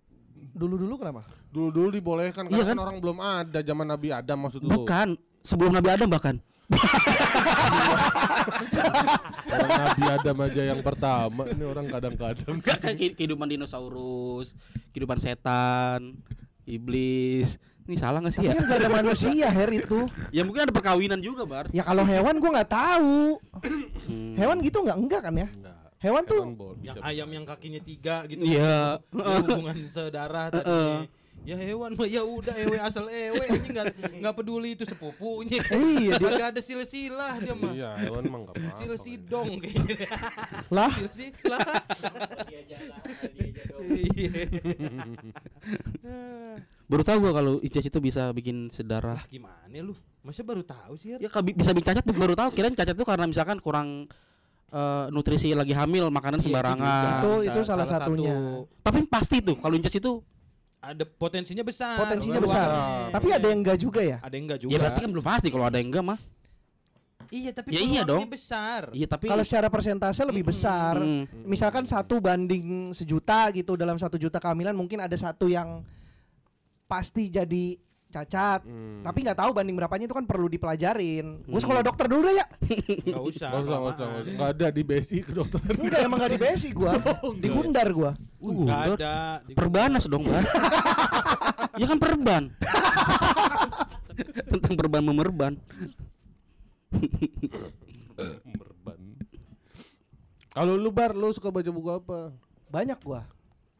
[0.52, 1.24] Dulu-dulu kenapa?
[1.48, 2.78] Dulu-dulu dibolehkan Iya karena kan kan?
[2.78, 4.68] orang belum ada zaman Nabi Adam maksud lu.
[4.70, 5.08] bukan
[5.40, 6.36] sebelum Nabi Adam bahkan.
[9.44, 11.42] Orang Nabi Adam aja yang pertama.
[11.46, 12.54] Ini orang kadang-kadang.
[12.60, 14.56] Kehi- kehidupan dinosaurus,
[14.90, 16.16] kehidupan setan,
[16.64, 17.56] iblis.
[17.82, 18.54] Ini salah gak sih Tapi ya?
[18.54, 20.06] kan gak ada manusia Her itu.
[20.36, 21.66] Ya mungkin ada perkawinan juga, Bar.
[21.70, 23.42] Ya kalau hewan gua nggak tahu.
[24.06, 24.32] Hmm.
[24.38, 25.48] Hewan gitu nggak enggak kan ya?
[25.50, 25.81] Enggak.
[26.02, 28.42] Hewan tuh bol- yang bisa- ayam yang kakinya tiga gitu.
[28.42, 28.98] Iya.
[29.00, 31.06] Dia hubungan sedarah tadi.
[31.42, 35.58] Ya hewan mah ya udah ewe asal ewe ini enggak enggak peduli itu sepupunya.
[35.74, 37.72] Iya, dia- Kagak ada silsilah dia mah.
[37.72, 38.78] Iya, hewan emang enggak apa-apa.
[38.78, 40.06] Silsidong kayaknya.
[40.70, 41.58] lah Silsilah.
[43.82, 44.30] Iya.
[46.86, 49.16] Baru tahu gua kalau incest itu bisa bikin sedarah.
[49.16, 49.94] Lah gimana lu?
[50.22, 51.16] Masa baru tahu sih ya?
[51.18, 52.48] Ya bisa bikin cacat baru tahu.
[52.52, 54.06] Kirain cacat itu karena misalkan kurang
[54.72, 57.20] eh, nutrisi lagi hamil, makanan Iya, sembarangan.
[57.20, 58.34] Itu- Bisa itu salah satunya.
[58.80, 60.24] Tapi pasti tuh kalau incest itu
[60.80, 61.94] ada potensinya besar.
[61.94, 62.66] potensinya Luar besar.
[62.66, 63.12] biasa.
[63.14, 64.18] Tapi ada yang enggak juga ya?
[64.18, 64.72] ada yang enggak juga.
[64.72, 66.18] ya berarti kan belum pasti kalau ada yang enggak mah.
[67.32, 68.28] Iya, tapi Ya iya dong.
[68.28, 68.92] besar.
[68.92, 71.00] Iya tapi Kalau secara persentase lebih besar.
[71.00, 71.48] Mm.
[71.48, 75.80] Misalkan satu banding sejuta gitu dalam satu juta kehamilan mungkin ada satu yang
[76.84, 77.80] pasti jadi
[78.12, 78.60] cacat.
[78.62, 79.00] Hmm.
[79.00, 81.40] Tapi nggak tahu banding berapanya itu kan perlu dipelajarin.
[81.48, 82.46] Gue sekolah dokter dulu deh ya.
[83.08, 83.48] Enggak usah.
[83.48, 84.34] Nggak usah, nggak usah, nggak usah.
[84.36, 85.74] Nggak ada di besi kedokteran.
[85.80, 86.92] Enggak emang gak di BSI gua.
[87.42, 88.12] di Gundar gua.
[88.38, 88.86] Enggak Gundar.
[89.00, 89.14] ada.
[89.56, 90.44] Perbanas dong, Bar.
[91.80, 92.42] ya kan perban.
[94.52, 95.52] Tentang perban memerban.
[98.44, 99.00] Merban.
[100.52, 102.28] Kalau lu bar, lu suka baca buku apa?
[102.68, 103.24] Banyak gua.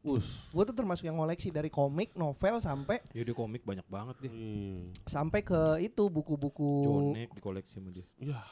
[0.03, 0.27] Us.
[0.51, 4.31] Gua tuh termasuk yang ngoleksi dari komik, novel sampai Ya di komik banyak banget deh.
[4.35, 4.91] Hmm.
[5.07, 6.73] sampai ke itu buku-buku.
[6.87, 8.07] Jonek dikoleksi sama dia.
[8.19, 8.43] Ya,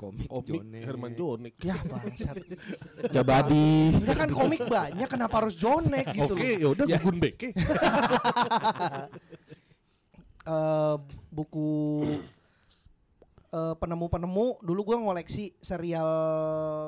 [0.00, 0.82] Komik komik Jonek.
[0.82, 1.54] Herman Jonek.
[1.62, 2.40] Ya bangsat.
[3.14, 3.94] Jabadi.
[4.00, 6.58] Enggak kan komik banyak kenapa harus jonek gitu Oke, loh.
[6.58, 7.48] ya udah gugun beke.
[10.42, 10.96] Eh,
[11.30, 12.02] buku
[13.52, 16.08] eh, penemu-penemu dulu gua ngoleksi serial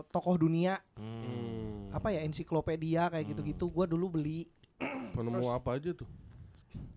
[0.09, 1.88] tokoh dunia Hmm.
[1.90, 4.48] apa ya ensiklopedia kayak gitu-gitu gua dulu beli
[5.14, 6.11] Penemu apa aja tuh?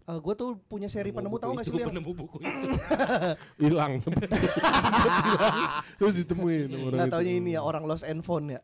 [0.07, 2.67] Eh gue tuh punya seri penemu buku tahu gak sih lu yang penemu buku itu.
[3.61, 3.93] Hilang.
[5.99, 7.13] Terus ditemuin nggak itu.
[7.13, 8.61] taunya ini ya orang lost and found ya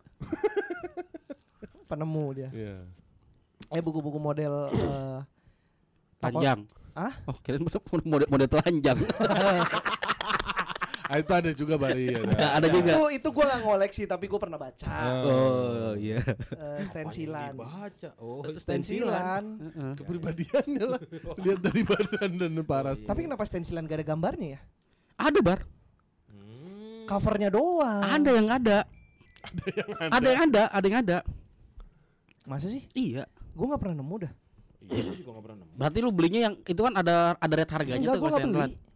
[1.90, 2.76] penemu dia Iya.
[3.70, 5.20] eh buku-buku model eh,
[6.24, 6.60] tokoh- Telanjang.
[6.94, 7.14] Ah?
[7.26, 7.82] Oh, kirain model
[8.28, 8.98] model telanjang.
[11.04, 12.20] Ah, itu ada juga bari ya.
[12.22, 12.92] Ada, ada juga.
[12.92, 16.24] itu itu gue nggak ngoleksi tapi gue pernah baca Oh, iya.
[16.80, 18.10] Eh, stensilan Baca.
[18.18, 19.94] Oh, stensilan Heeh.
[19.96, 21.02] Kepribadiannya lah.
[21.44, 22.98] Lihat dari badan dan paras.
[23.02, 24.62] tapi kenapa stensilan gak ada gambarnya ya
[25.20, 25.60] Ada, Bar.
[26.26, 27.04] Hmm.
[27.06, 28.78] covernya doang Ada yang ada.
[30.10, 31.18] Ada yang ada, ada yang ada.
[32.44, 33.28] masa sih Iya.
[33.50, 34.34] gue nggak pernah nemu dah
[34.84, 35.72] Iya, gua juga gak pernah nemu.
[35.74, 38.72] Berarti lu belinya yang itu kan ada ada rate harganya enggak tuh Sandland.
[38.72, 38.92] beli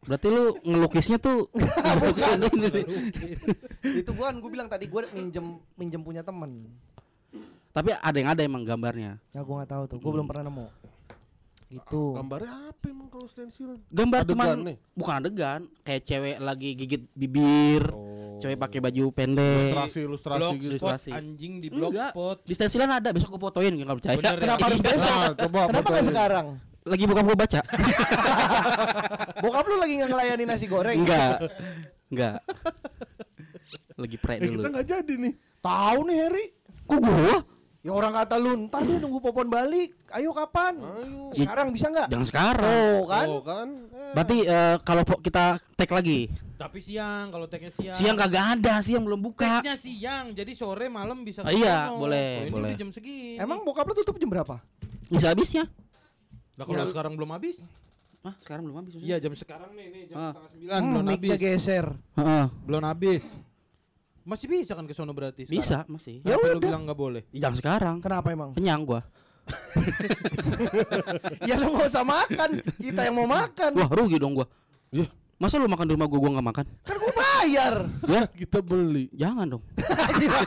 [0.00, 1.46] Berarti lu ngelukisnya tuh
[3.82, 6.60] itu gue kan gue bilang tadi gue minjem minjem punya temen
[7.70, 9.22] Tapi ada yang ada emang gambarnya.
[9.28, 10.66] ya gue nggak tahu tuh gue belum pernah nemu
[11.70, 13.78] gitu Gambarnya apa emang kalau stensilan?
[13.86, 14.76] Gambar Adegan cuman nih?
[14.90, 18.42] bukan adegan, kayak cewek lagi gigit bibir, Oh.
[18.42, 19.70] cewek pakai baju pendek.
[19.70, 20.50] ilustrasi ilustrasi gitu.
[20.50, 21.10] Blogspot ilustrasi.
[21.12, 22.10] anjing di Enggak.
[22.10, 22.36] blogspot.
[22.42, 24.16] Di stensilan ada, besok gue fotoin kalau percaya.
[24.18, 24.42] Bener ya?
[24.42, 24.88] kenapa harus Iya.
[24.88, 26.06] besok Nah, coba kenapa nggak fotoin.
[26.10, 26.46] sekarang
[26.82, 27.60] Lagi buka gue baca.
[29.42, 31.48] bokap lu lagi nggak ngelayani nasi goreng Enggak.
[32.08, 32.38] Enggak.
[34.00, 34.58] Lagi pre Eh, dulu.
[34.58, 35.32] kita nggak jadi nih.
[35.60, 36.46] tahu nih Harry
[36.82, 37.38] Kok gua?
[37.80, 39.96] Ya orang kata lu ntar dia nunggu popon balik.
[40.10, 40.76] Ayo kapan?
[40.76, 41.32] Ayo.
[41.32, 42.08] Sekarang bisa nggak?
[42.08, 42.68] Jangan sekarang.
[42.92, 43.26] Oh kan?
[43.26, 43.68] Oh, kan?
[43.88, 44.12] Eh.
[44.12, 47.94] Berarti eh, kalau po- kita tag lagi, Tapi siang kalau tagnya siang.
[47.94, 49.60] siang kagak ada, siang belum buka.
[49.60, 51.40] Tagnya siang, jadi sore malam bisa.
[51.40, 52.68] Ah, iya, boleh, Oh, ini boleh.
[52.68, 53.36] udah jam segini.
[53.36, 54.60] Emang bokap lu tutup jam berapa?
[55.06, 55.64] Bisa habisnya.
[56.60, 56.92] Lah kalau Ya.
[56.92, 57.56] sekarang belum habis?
[58.20, 58.92] Ah, sekarang belum habis.
[58.94, 60.28] Iya jam sekarang nih, nih jam Ah.
[60.28, 61.38] setengah sembilan Hmm, belum habis.
[61.40, 61.86] geser.
[62.14, 62.44] Heeh.
[62.62, 63.24] Belum habis.
[64.20, 65.48] Masih bisa kan ke sono berarti?
[65.48, 66.20] Bisa, masih.
[66.20, 66.60] Ya Ya lu udah.
[66.60, 67.22] bilang nggak boleh.
[67.32, 67.96] Jangan sekarang.
[67.98, 68.52] Kenapa emang?
[68.52, 69.00] Kenyang gua.
[71.42, 72.50] ya lu nggak usah makan.
[72.76, 73.70] Kita yang mau makan.
[73.74, 74.46] Wah, rugi dong gua.
[74.90, 75.08] Iya.
[75.40, 76.64] Masa lu makan di rumah gua gua nggak makan?
[76.84, 77.74] Kan gua bayar.
[78.04, 79.08] Ya, Kita beli.
[79.16, 79.64] jangan dong.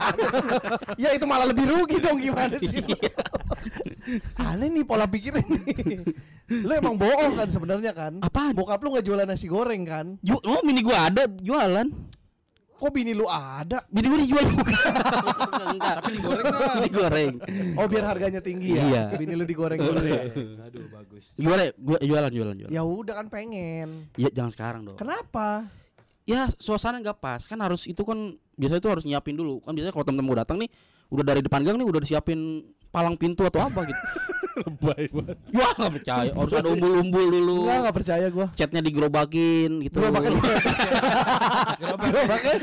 [1.02, 2.78] ya itu malah lebih rugi dong gimana sih?
[2.78, 2.94] lu?
[4.38, 6.06] Aneh nih pola pikirnya nih.
[6.62, 8.22] Lu emang bohong kan sebenarnya kan?
[8.22, 8.54] Apaan?
[8.54, 10.14] Bokap lu nggak jualan nasi goreng kan?
[10.22, 11.90] Ju oh, mini gua ada jualan.
[12.84, 13.80] Kok bini lu ada?
[13.88, 14.76] Bini gua dijual bukan.
[15.72, 15.96] Enggak.
[16.04, 16.84] Tapi digoreng nggak?
[16.92, 17.34] digoreng.
[17.80, 18.84] Oh biar harganya tinggi ya?
[18.84, 19.04] Iya.
[19.16, 20.28] Bini lu digoreng dulu ya?
[20.68, 21.32] Aduh bagus.
[21.40, 21.72] Gimana?
[21.80, 22.72] Gua jualan jualan jualan.
[22.76, 24.12] Ya udah kan pengen.
[24.20, 25.00] Ya jangan sekarang dong.
[25.00, 25.72] Kenapa?
[26.24, 29.92] ya suasana nggak pas kan harus itu kan biasanya itu harus nyiapin dulu kan biasanya
[29.92, 30.70] kalau temen-temen mau datang nih
[31.12, 34.04] udah dari depan gang nih udah disiapin palang pintu atau apa gitu
[34.54, 35.38] Lebay banget.
[35.50, 38.48] ya nggak percaya harus ada umbul-umbul dulu Enggak, enggak percaya gua.
[38.54, 40.34] catnya digerobakin gitu Gerobakin.
[41.82, 42.60] Gerobakin.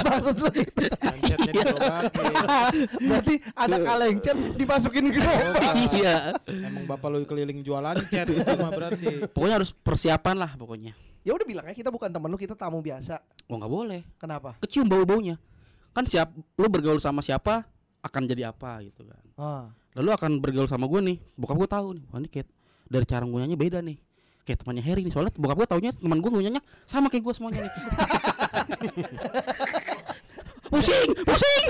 [0.00, 0.82] Maksud lu itu.
[0.88, 2.22] Lancetnya digerobakin.
[2.98, 5.74] Berarti ada kaleng cat dimasukin gerobak.
[5.92, 9.28] iya Emang bapak lu keliling jualan cat itu mah berarti.
[9.28, 12.80] pokoknya harus persiapan lah pokoknya Ya udah bilang aja kita bukan temen lu, kita tamu
[12.80, 13.20] biasa.
[13.46, 14.56] oh nggak boleh Kenapa?
[14.58, 15.36] kecium bau-baunya
[15.90, 17.68] kan siap lu bergaul sama siapa
[18.00, 19.64] akan jadi apa gitu kan Ah.
[19.96, 22.48] lalu akan bergaul sama gue nih bokap gue tahu nih wah ini kayak
[22.86, 23.96] dari cara ngunyahnya beda nih
[24.42, 27.60] kayak temannya Harry nih soalnya bokap gue taunya teman gue ngunyahnya sama kayak gue semuanya
[27.64, 27.70] nih
[30.70, 31.66] pusing pusing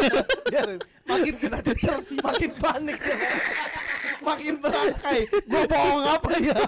[0.51, 0.69] Biar
[1.07, 3.17] makin kita cecer, makin panik ya.
[4.21, 5.25] Makin berangkai.
[5.49, 6.59] Gua bohong apa ya?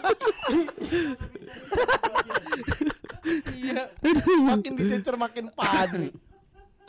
[3.52, 3.82] Iya.
[4.48, 6.14] Makin dicecer makin panik.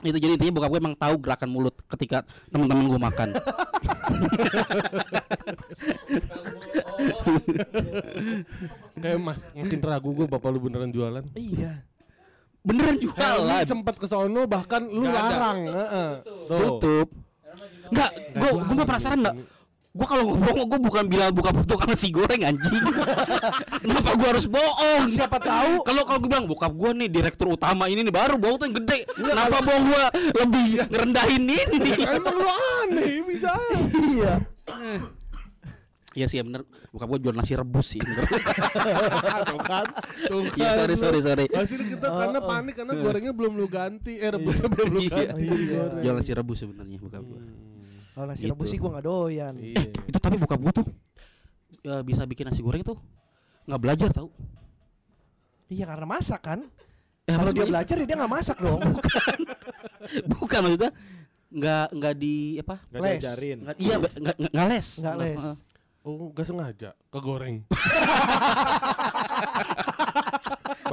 [0.04, 3.30] Itu jadi intinya bokap gue emang tahu gerakan mulut ketika teman-teman gue makan
[8.94, 11.24] Kayak mas, makin ragu gue bapak lu beneran jualan.
[11.34, 11.84] Iya.
[12.64, 15.28] beneran jualan sempat ke sono bahkan lu Nggak ada.
[15.36, 15.60] larang.
[15.68, 16.10] Heeh.
[16.48, 16.60] Tuh.
[16.80, 17.08] tutup
[17.92, 19.36] Enggak, gue gue penasaran enggak
[19.94, 22.82] Gua kalau ngomong gua bukan bilang buka tukang nasi goreng anjing.
[23.86, 25.06] Kenapa gua harus bohong?
[25.06, 28.58] Siapa tahu Kalau kalau gua bilang bokap gua nih direktur utama ini nih baru bohong
[28.58, 29.06] tuh yang gede.
[29.14, 30.04] Kenapa bohong gua
[30.34, 31.94] lebih ngerendahin ini?
[32.10, 32.50] Emang lu
[32.82, 33.54] aneh bisa.
[34.10, 34.34] iya.
[36.14, 38.26] Iya sih ya bener Bokap gua jual nasi rebus sih bener.
[39.46, 39.86] Tuh kan.
[40.26, 44.34] Tuh Iya sorry sorry sorry Hasil kita karena panik karena gorengnya belum lu ganti, eh
[44.34, 45.38] rebusnya belum lu Iya.
[45.38, 45.46] ganti.
[45.46, 46.02] digoreng.
[46.02, 47.42] Jual nasi rebus sebenarnya bokap gua
[48.14, 48.52] Kalau nasi Gitu.
[48.52, 49.54] rebus sih gua nggak doyan.
[49.58, 49.82] Iya.
[50.06, 50.86] Itu tapi bokap gua tuh
[51.82, 52.96] ya, bisa bikin nasi goreng tuh
[53.64, 54.28] nggak belajar tau
[55.66, 56.60] Iya karena masak kan.
[57.24, 58.80] Eh, Kalau dia belajar ya dia nggak masak dong.
[60.32, 60.92] bukan maksudnya
[61.50, 63.12] nggak nggak di apa Nggak Les.
[63.16, 63.58] diajarin.
[63.64, 65.38] nggak iya nggak nggak- les Nggak les.
[66.04, 67.64] Oh, gak sengaja kegoreng.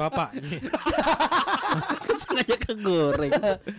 [0.01, 0.57] Bapaknya.
[2.21, 3.31] sengaja kegoreng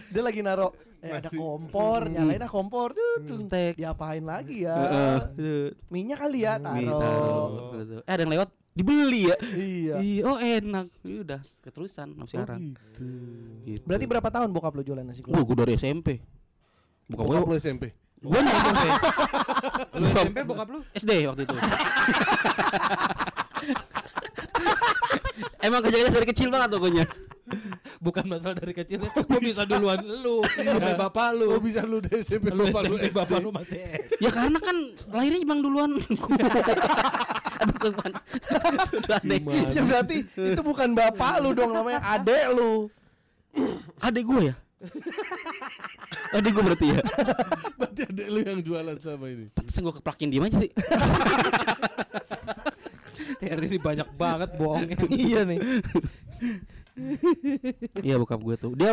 [0.08, 3.38] dia lagi naro eh, ada kompor, nyalain ah kompor tuh, tuh.
[3.44, 3.74] Steak.
[3.76, 4.76] diapain lagi ya?
[5.36, 5.74] Heeh.
[5.90, 6.56] Minyak kali ya.
[6.58, 7.98] Gitu.
[8.06, 9.94] eh ada yang lewat dibeli ya Iya.
[10.24, 13.04] Oh enak Ya udah keterusan sampai sekarang gitu.
[13.68, 13.84] Gitu.
[13.84, 15.44] Berarti berapa tahun bokap lo jualan nasi Wah, goreng?
[15.44, 16.08] gue dari SMP
[17.12, 17.84] Bukan Bokap gue lu SMP.
[18.22, 18.86] Gue dari SMP
[19.92, 20.80] Lu SMP bokap lu?
[20.96, 21.56] SD waktu itu
[25.66, 27.04] Emang kerjanya dari kecil banget pokoknya
[28.02, 29.12] Bukan masalah dari kecilnya.
[29.12, 31.54] Gua bisa duluan lu, sampai bapak lu.
[31.54, 33.14] Oh bisa lu dari SMP Lu bapak lu SMP SD.
[33.14, 34.12] bapak lu masih SD.
[34.18, 34.76] Ya karena kan
[35.12, 36.38] lahirnya emang duluan gua.
[37.62, 37.94] Aduh
[38.90, 39.38] Sudah aneh?
[39.70, 42.90] Ya berarti itu bukan bapak lu dong namanya adek lu.
[44.02, 44.54] Adek gue ya
[46.32, 47.00] Adek gue berarti ya
[47.76, 49.52] Berarti adek lu yang jualan sama ini.
[49.52, 50.72] Pantesan gue keplakin diem aja sih
[53.42, 54.94] Terry ini banyak banget bohongnya.
[55.10, 55.58] iya nih.
[57.98, 58.92] Iya bokap gue tuh Dia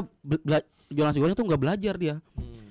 [0.87, 2.15] jualan goreng tuh gak belajar dia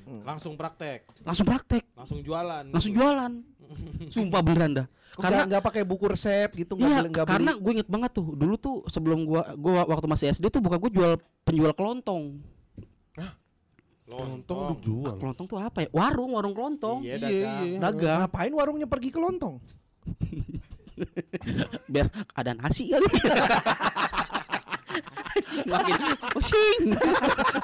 [0.09, 2.65] Hmm, Langsung praktek, Langsung praktek langsung jualan.
[2.67, 3.33] Langsung jualan
[4.15, 7.51] Sumpah beneran dah Karena Karena nggak pakai buku resep gitu nggak Iya, beli- nggak karena
[7.55, 10.91] gue inget banget tuh dulu tuh sebelum gua gua waktu masih SD tuh buka gue
[10.91, 11.13] jual
[11.45, 12.41] penjual kelontong.
[14.09, 15.21] Lontong lu jual.
[15.21, 15.89] Kelontong tuh apa ya?
[15.93, 17.05] Warung, warung kelontong.
[17.05, 17.61] Iya, Iya, dagang.
[17.61, 17.79] iya.
[17.79, 19.61] Dagang Ngapain warungnya pergi ke lontong?
[21.87, 23.07] biar ada nasi kali.
[25.69, 25.95] Makin
[26.33, 26.81] pusing.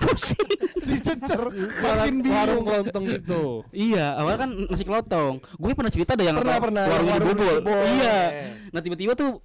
[0.01, 0.49] pusing.
[0.85, 1.41] Dicecer.
[1.41, 2.65] Warung Makin bingung.
[2.65, 3.43] kelontong itu.
[3.71, 5.35] Iya, awalnya kan nasi kelontong.
[5.57, 6.85] Gue pernah cerita ada yang Pernah, pernah.
[6.85, 7.83] warungnya Warung dibobol.
[7.87, 8.19] Iya.
[8.29, 9.39] Eh, Nah, tiba-tiba tuh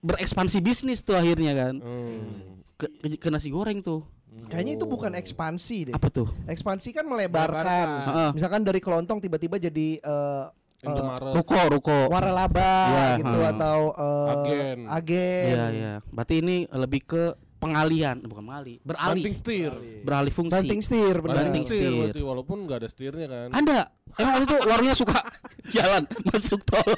[0.00, 1.74] berekspansi bisnis tuh akhirnya kan.
[1.82, 2.54] Hmm.
[2.78, 4.06] Ke, ke, ke nasi goreng tuh.
[4.48, 5.94] Kayaknya itu bukan ekspansi deh.
[5.94, 6.30] Apa tuh?
[6.46, 7.88] Ekspansi kan melebarkan.
[8.06, 8.30] Heeh.
[8.32, 10.44] Misalkan dari kelontong tiba-tiba jadi eh,
[10.78, 11.34] Indomaret.
[11.34, 11.98] Ruko, ruko.
[12.06, 13.50] waralaba Iya, gitu ha.
[13.50, 14.78] atau eh, Agen.
[14.86, 15.44] agen.
[15.48, 15.92] Iya, iya.
[16.06, 17.22] Berarti ini lebih ke
[17.58, 19.18] pengalian, bukan mengalih, beralih.
[19.18, 19.72] Banting setir.
[20.00, 20.54] Beralih fungsi.
[20.54, 21.36] Banting setir benar.
[21.42, 21.98] Banting setir setir.
[22.00, 23.48] berarti walaupun nggak ada setirnya kan.
[23.50, 23.78] Ada.
[24.14, 25.18] Emang waktu itu warungnya suka
[25.74, 26.86] jalan masuk tol.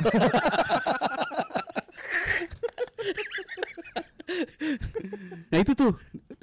[5.51, 5.91] nah itu tuh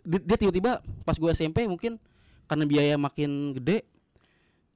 [0.01, 0.71] di- dia tiba-tiba
[1.03, 1.95] pas gue SMP mungkin
[2.47, 3.83] karena biaya makin gede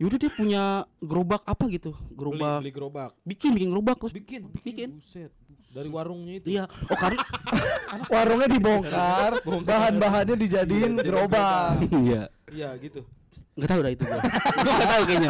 [0.02, 0.64] yaudah dia punya
[0.98, 3.10] gerobak apa gitu beli, gerobak beli gerobak.
[3.22, 5.30] bikin bikin gerobak terus Bikin, bikin Buset.
[5.70, 6.48] Dari warungnya itu.
[6.50, 7.22] iya oh karena
[8.12, 11.80] Warungnya dibongkar, bahan-bahannya dijadiin gerobak.
[12.02, 13.06] iya Iya, gitu.
[13.52, 14.20] nggak tahu dah itu gue
[14.64, 15.30] gue nggak tahu kayaknya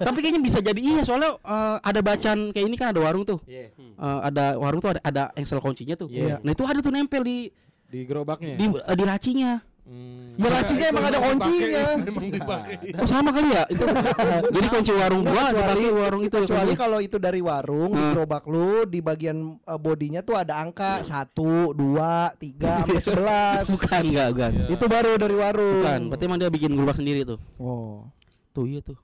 [0.00, 3.42] tapi kayaknya bisa jadi iya soalnya eh, ada bacaan kayak ini kan ada warung tuh
[3.44, 3.74] Iya.
[3.74, 6.06] Eh, ada warung tuh ada ada engsel kuncinya tuh.
[6.08, 6.38] Iya.
[6.40, 7.50] Nah itu ada tuh nempel di
[7.84, 8.54] Di gerobaknya.
[8.54, 9.58] di eh, di lacinya.
[9.86, 10.34] Hmm.
[10.34, 11.84] Ya lacinya emang ada kuncinya.
[12.02, 12.74] Dipakai.
[12.98, 13.84] Oh sama kali ya itu.
[14.58, 16.36] Jadi kunci warung gua kecuali- dipakai warung itu.
[16.42, 16.82] Kecuali kunci.
[16.82, 18.10] kalau itu dari warung di Hmm.
[18.12, 23.64] gerobak lu di bagian eh, bodinya tuh ada angka satu, dua, tiga, sampai sebelas.
[23.70, 24.50] bukan enggak bukan.
[24.52, 24.66] Iya.
[24.68, 25.80] Itu baru dari warung.
[25.80, 27.38] Bukan, berarti emang dia bikin gerobak sendiri tuh.
[27.56, 28.10] Oh.
[28.50, 28.98] Tuh iya tuh.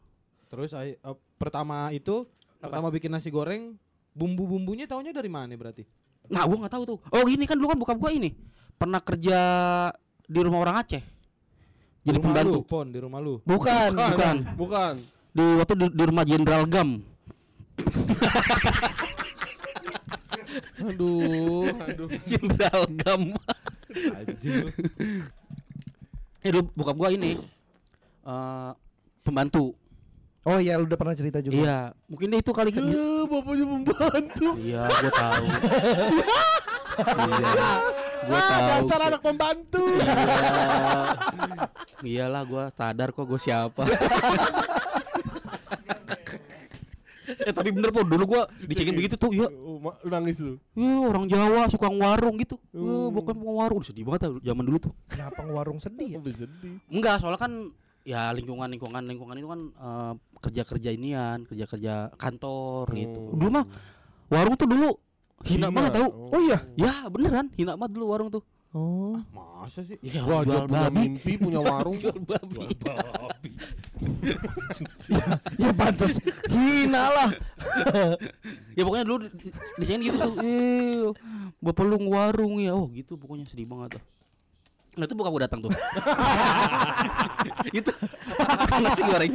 [0.51, 0.99] Terus eh,
[1.39, 2.27] pertama itu
[2.59, 3.79] pertama bikin nasi goreng
[4.13, 5.87] bumbu-bumbunya taunya dari mana berarti?
[6.27, 6.99] Nah, gua nggak tahu tuh.
[7.09, 8.35] Oh, ini kan dulu kan bokap gua ini
[8.75, 9.39] pernah kerja
[10.33, 11.05] di rumah orang Aceh.
[12.03, 12.57] Jadi Di rumah pembantu.
[12.57, 13.35] lu, Pon, di rumah lu.
[13.45, 13.91] Bukan.
[13.95, 14.37] Bukan.
[14.57, 14.95] Bukan.
[15.33, 16.91] Di waktu di, di rumah Jenderal Gam.
[20.83, 22.09] Aduh, aduh.
[22.27, 23.23] Jenderal Gam.
[26.43, 27.39] Ya dulu bokap gua ini
[28.27, 28.71] eh
[29.23, 29.77] pembantu.
[30.43, 31.55] Oh iya lu udah pernah cerita juga.
[31.57, 32.83] Iya, mungkin itu kali kan.
[32.83, 34.49] Eh, bapaknya pembantu.
[34.59, 35.45] Iya, gua tahu.
[37.31, 37.49] iya.
[38.23, 38.67] Gua Ah, tahu.
[38.69, 39.85] dasar anak pembantu.
[39.95, 40.15] Iya.
[42.03, 43.87] Iyalah gua sadar kok gua siapa.
[47.43, 50.59] eh tapi bener po dulu gua dicengin begitu tuh ya Oh, nangis lu.
[50.75, 53.11] ya orang Jawa suka warung gitu ya Hmm.
[53.11, 56.19] bukan mau warung sedih banget ah, zaman dulu tuh Kenapa warung sedih ya?
[56.23, 56.79] Sedih.
[56.87, 57.53] enggak soalnya kan
[58.03, 63.39] ya lingkungan lingkungan lingkungan itu kan eh, kerja kerja inian kerja kerja kantor gitu Oh.
[63.39, 63.67] dulu mah
[64.27, 64.91] warung tuh dulu
[65.43, 65.69] hina, Hina.
[65.71, 66.35] banget tau Oh.
[66.35, 66.59] Oh iya.
[66.75, 69.21] ya beneran hina banget dulu warung tuh Oh.
[69.29, 70.01] Masa sih?
[70.01, 71.93] ya Gua aja jual punya babi mimpi punya warung.
[71.95, 73.51] jual babi Babi.
[75.61, 76.17] Ya pantas
[76.49, 77.31] hina lah.
[78.77, 79.29] ya pokoknya dulu
[79.77, 81.05] di sini gitu tuh eh
[81.61, 84.03] bapak lu warung ya oh gitu pokoknya sedih banget tuh
[84.93, 85.73] Nah itu buka gue datang tuh
[87.81, 87.93] Itu
[88.77, 89.33] Nasi goreng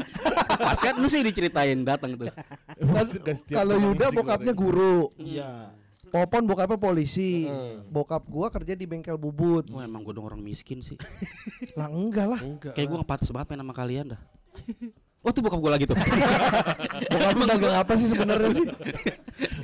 [0.58, 2.30] Pas kan lu sih diceritain datang tuh
[2.78, 3.06] Kan
[3.50, 5.74] kalau Yuda bokapnya guru, Iya.
[6.08, 7.52] Popon bokapnya polisi.
[7.52, 7.84] Heeh.
[7.84, 9.68] Bokap gua kerja di bengkel bubut.
[9.68, 10.96] Wah emang gue dong orang miskin sih
[11.80, 12.40] Lah enggak lah.
[12.40, 12.80] Enggak.
[12.80, 14.22] Kayak gue ngepatas banget main sama kalian dah
[15.28, 15.98] Oh tuh bokap gue lagi tuh
[17.12, 18.64] Bokap lu dagang apa sih sebenarnya sih?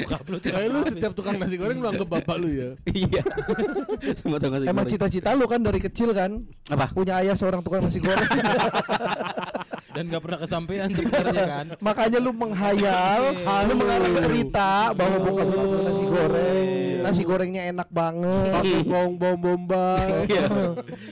[0.03, 2.69] Bokap lu tuh Kayak lu setiap tukang nasi goreng lu anggap bapak lu ya.
[2.91, 3.23] Iya
[4.19, 6.91] Semua tau nasi Emang cita-cita lu kan dari kecil kan Apa?
[6.91, 8.27] punya ayah seorang tukang nasi goreng.
[9.93, 11.65] Dan gak pernah kesampaian sebenarnya kan.
[11.79, 13.21] Makanya lu menghayal,
[13.63, 16.67] lu mengarang cerita bahwa bokap lu nasi goreng.
[16.99, 18.51] Nasi gorengnya enak banget.
[18.51, 20.09] Pakai bom bom bombay.
[20.33, 20.47] Iya.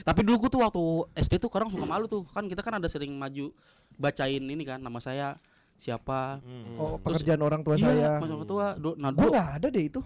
[0.01, 0.83] Tapi dulu gue tuh waktu
[1.19, 3.51] SD tuh kadang suka malu tuh Kan kita kan ada sering maju
[3.93, 5.27] Bacain ini kan Nama saya
[5.75, 6.39] Siapa
[6.75, 8.11] Oh, pekerjaan orang tua Iya saya.
[8.17, 10.01] Orang tua Nah Gua nggak ada deh itu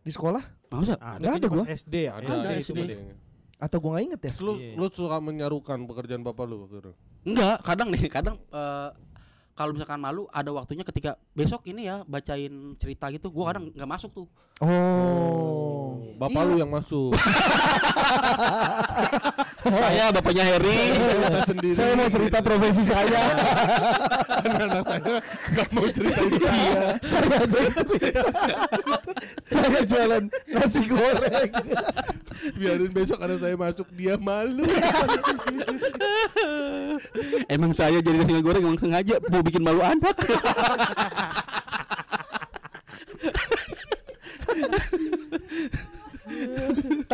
[0.00, 0.98] di sekolah Masa?
[0.98, 1.64] Ada Nggak ada gua.
[1.64, 2.12] SD ya.
[2.18, 2.78] Ada SD
[3.54, 4.32] atau gua nggak inget ya.
[4.42, 4.74] Lu Iya.
[4.74, 6.92] lu suka menyarukan pekerjaan bapak lu waktu itu.
[7.24, 8.90] Enggak, kadang nih, kadang eh,
[9.54, 13.90] kalau misalkan malu ada waktunya ketika besok ini ya bacain cerita gitu, gua kadang nggak
[13.90, 14.26] masuk tuh.
[14.62, 15.98] Oh.
[16.14, 17.10] Bapak lu yang masuk.
[19.64, 20.94] Saya bapaknya Harry.
[20.94, 21.74] Cerita sendiri.
[21.74, 23.16] Saya mau cerita profesi saya.
[24.44, 25.00] anak saya
[25.56, 26.36] nggak mau cerita itu.
[26.44, 26.84] Iya.
[27.00, 27.60] saya aja
[29.48, 31.50] saya jualan nasi goreng.
[32.60, 34.68] Biarin besok ada saya masuk dia malu.
[37.54, 40.12] emang saya jadi nasi goreng emang sengaja mau bikin malu anak.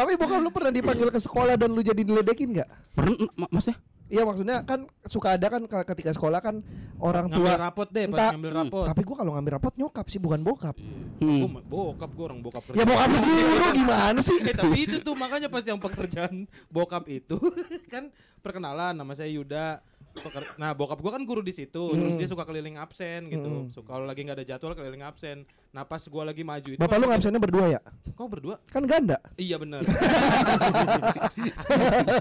[0.01, 2.69] Tapi bokap lu pernah dipanggil ke sekolah dan lu jadi diledekin nggak?
[2.97, 3.77] Pernah, ma- maksudnya?
[4.11, 6.67] Iya maksudnya kan suka ada kan ketika sekolah kan
[6.99, 8.85] orang Ngambil tua rapot deh Entah- pas ngambil rapot.
[8.91, 10.75] Tapi gua kalau ngambil rapot nyokap sih bukan bokap.
[11.23, 11.47] Hmm.
[11.47, 14.39] Gua bokap gue orang bokap Ya bokap lu guru gimana sih?
[14.43, 17.39] Eh tapi itu tuh makanya pas yang pekerjaan bokap itu
[17.93, 18.11] kan
[18.41, 19.79] perkenalan nama saya Yuda.
[20.13, 23.71] Peker- nah bokap gua kan guru di situ, terus dia suka keliling absen gitu.
[23.71, 25.43] So, kalau lagi nggak ada jadwal keliling absen.
[25.71, 27.81] Nah pas gua lagi maju itu, Bapak lu ngabsennya berdua ya?
[28.13, 28.59] kau berdua?
[28.67, 29.17] Kan ganda.
[29.35, 29.87] Iya benar.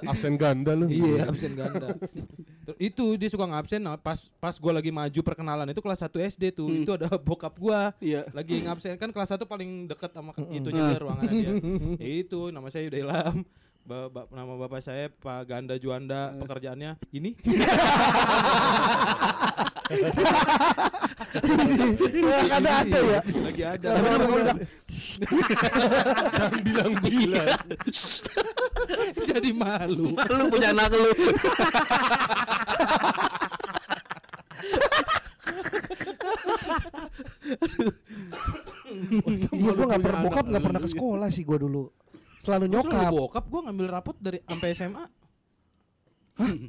[0.05, 0.85] Absen ganda lu.
[0.87, 1.97] iya absen ganda.
[2.77, 3.81] Itu dia suka ngabsen.
[3.81, 7.57] Nah, pas pas gua lagi maju perkenalan itu kelas 1 SD tuh, itu ada bokap
[7.57, 8.29] gua Iya.
[8.31, 11.51] lagi ngabsen kan kelas 1 paling deket sama ke- itunya dia ruangannya dia.
[12.21, 13.37] Itu nama saya Yuda Ilham.
[13.89, 17.33] Ba- ba- nama bapak saya Pak Ganda Juanda pekerjaannya ini
[22.19, 23.19] Wah, ada ada ya.
[23.41, 24.59] lagi ada Tapi nama gua bilang,
[26.61, 27.49] bilang-bilang.
[29.25, 31.09] jadi malu lu punya anak lu.
[39.29, 41.83] Iya gua nggak pernah bokap nggak pernah ke sekolah sih gua dulu.
[42.39, 43.11] Selalu nyokap.
[43.11, 45.18] bokap gua ngambil rapot dari sampai SMA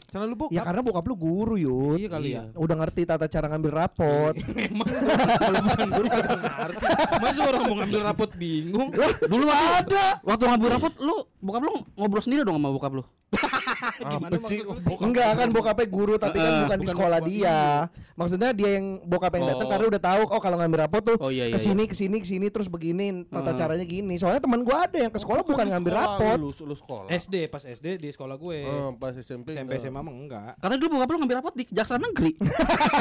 [0.06, 1.96] selalu bokap Ya karena bokap lu guru yud.
[1.96, 4.34] iya kali ya Udah ngerti tata cara ngambil rapot.
[4.66, 4.88] emang
[5.36, 6.84] kalau bukan guru kagak ngerti
[7.16, 8.88] masa orang mau ngambil rapot bingung
[9.22, 10.06] Dulu ada.
[10.20, 13.04] Waktu ngambil rapot lu bokap lu ngobrol sendiri dong sama bokap lu.
[14.10, 14.58] gimana sih?
[14.66, 14.94] maksud lu?
[15.00, 17.86] Enggak kan bokapnya guru tapi kan bukan di sekolah dia.
[18.12, 19.70] Maksudnya dia yang bokap yang datang Oh.
[19.70, 22.16] karena udah tahu oh kalau ngambil rapot tuh Oh, iya, iya, ke sini ke sini
[22.18, 24.18] ke sini terus begini tata caranya gini.
[24.18, 26.38] Soalnya teman gua ada yang ke sekolah bukan ngambil rapot.
[26.40, 27.06] Lu, lu sekolah.
[27.08, 28.58] SD pas SD di sekolah gue
[28.98, 29.54] pas SMP.
[29.60, 29.84] SMP enggak.
[29.84, 32.32] SMA mah enggak Karena dulu bokap lu ngambil rapot di kejaksaan negeri.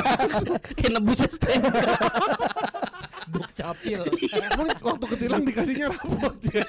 [0.78, 1.64] Kayak nebus STM.
[3.30, 4.00] Duk capil
[4.34, 6.66] Emang waktu ketilang dikasihnya rapot ya.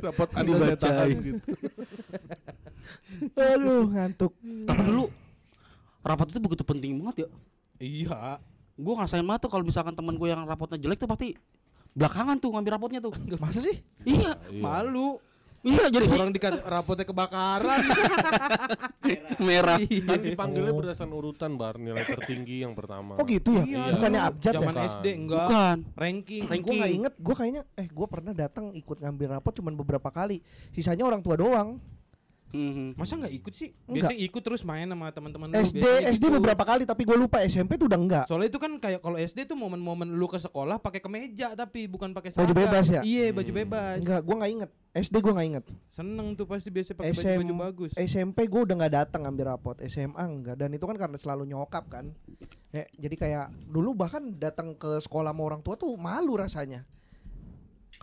[0.00, 1.16] rapot tahan Dibacain.
[1.20, 1.40] gitu.
[3.36, 4.32] Aduh ngantuk.
[4.40, 5.04] Tapi dulu
[6.04, 7.28] rapot itu begitu penting banget ya.
[7.80, 8.20] iya
[8.74, 11.38] Gue ngerasain banget tuh kalau misalkan temen gue yang rapotnya jelek tuh pasti
[11.94, 13.14] belakangan tuh ngambil rapotnya tuh.
[13.38, 13.78] Masa sih?
[14.02, 15.22] iya, malu
[15.64, 17.80] iya jadi orang di rapotnya kebakaran
[19.48, 19.78] merah.
[19.80, 23.16] Kan dipanggilnya berdasarkan urutan bar nilai tertinggi yang pertama.
[23.16, 23.64] Oh gitu ya?
[23.64, 24.58] Iya, Bukannya abjad ya?
[24.60, 24.88] zaman Bukan.
[24.92, 25.78] SD enggak Bukan.
[25.96, 30.08] ranking Gue nggak inget, gue kayaknya, eh gue pernah datang ikut ngambil rapot cuman beberapa
[30.08, 30.40] kali.
[30.72, 31.80] Sisanya orang tua doang.
[32.50, 32.94] Mhm.
[32.94, 34.10] masa enggak ikut sih Enggak.
[34.10, 35.80] biasanya ikut terus main sama teman-teman lu, SD
[36.12, 36.34] SD gitu.
[36.38, 38.24] beberapa kali tapi gue lupa SMP tuh udah enggak.
[38.26, 42.10] soalnya itu kan kayak kalau SD tuh momen-momen lu ke sekolah pakai kemeja tapi bukan
[42.10, 43.00] pakai Baju bebas ya?
[43.02, 43.60] iya baju Hmm.
[43.60, 44.70] bebas Enggak, gue nggak inget.
[44.94, 45.64] SD gue nggak inget.
[45.88, 47.90] Seneng tuh pasti biasa pakai SM baju-baju bagus.
[47.96, 49.74] SMP gue udah nggak datang ambil rapot.
[49.82, 50.54] SMA enggak.
[50.54, 52.14] Dan itu kan karena selalu nyokap kan.
[52.70, 56.86] Ya, jadi kayak dulu bahkan datang ke sekolah sama orang tua tuh malu rasanya.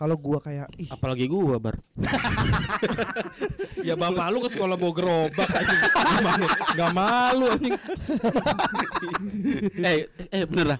[0.02, 1.78] Kalau gua kayak ih Apalagi gua bar.
[3.86, 5.46] ya bapak lu ke sekolah bawa gerobak?
[6.74, 7.78] Nggak malu anjing.
[9.78, 10.78] eh, eh bener lah.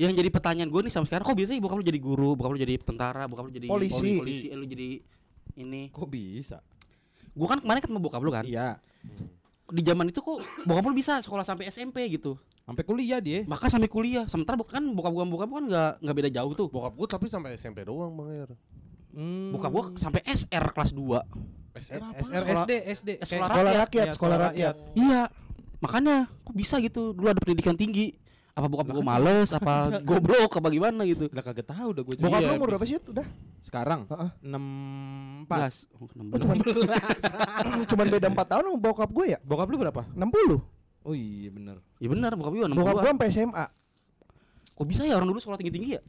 [0.00, 2.60] Yang jadi pertanyaan gue nih sampai sekarang kok biasanya bokap lu jadi guru, bokap lu
[2.64, 4.16] jadi tentara, bokap lu jadi Polisi.
[4.16, 4.88] polisi, eh, lu jadi
[5.60, 5.92] ini.
[5.92, 6.64] Kok bisa?
[7.36, 8.48] Gua kan kemarin ketemu bokap lu kan.
[8.48, 8.80] Iya.
[9.68, 12.40] Di zaman itu kok bokap lu bisa sekolah sampai SMP gitu.
[12.68, 13.40] Sampai kuliah dia.
[13.42, 14.28] Maka sampai kuliah.
[14.28, 16.68] Sementara bok- kan bokap gua bokap gua kan nggak nggak beda jauh tuh.
[16.68, 18.50] Bokap gue tapi sampai SMP doang Bang Er.
[19.10, 19.50] Hmm.
[19.50, 21.16] Bokap gua sampai SR kelas 2.
[21.74, 22.12] SR apa?
[22.18, 23.80] SR Sekolah- SD SD eh, sekolah sekolah rakyat.
[23.80, 24.74] rakyat, Iya, sekolah rakyat.
[24.94, 25.22] Iya.
[25.78, 27.02] Makanya kok bisa gitu?
[27.10, 28.12] Dulu ada pendidikan tinggi.
[28.52, 29.74] Apa bokap gua kan- males apa
[30.08, 31.24] goblok apa gimana gitu.
[31.26, 32.72] Udah kagak tahu udah gue bokap Iya, lu umur bisa.
[32.74, 32.96] berapa sih?
[33.00, 33.26] Udah.
[33.58, 34.30] Sekarang Heeh.
[34.44, 35.56] 64.
[35.56, 35.76] Belas.
[35.94, 36.42] Oh, 16.
[36.42, 36.56] cuman
[37.90, 39.38] cuman beda 4 tahun sama bokap gue ya?
[39.40, 40.02] Bokap lu berapa?
[40.12, 40.76] 60.
[41.08, 43.00] Oh iya bener Ya benar bokap gua Bokap 62.
[43.00, 43.66] gue sampai SMA.
[44.76, 46.02] Kok bisa ya orang dulu sekolah tinggi-tinggi ya?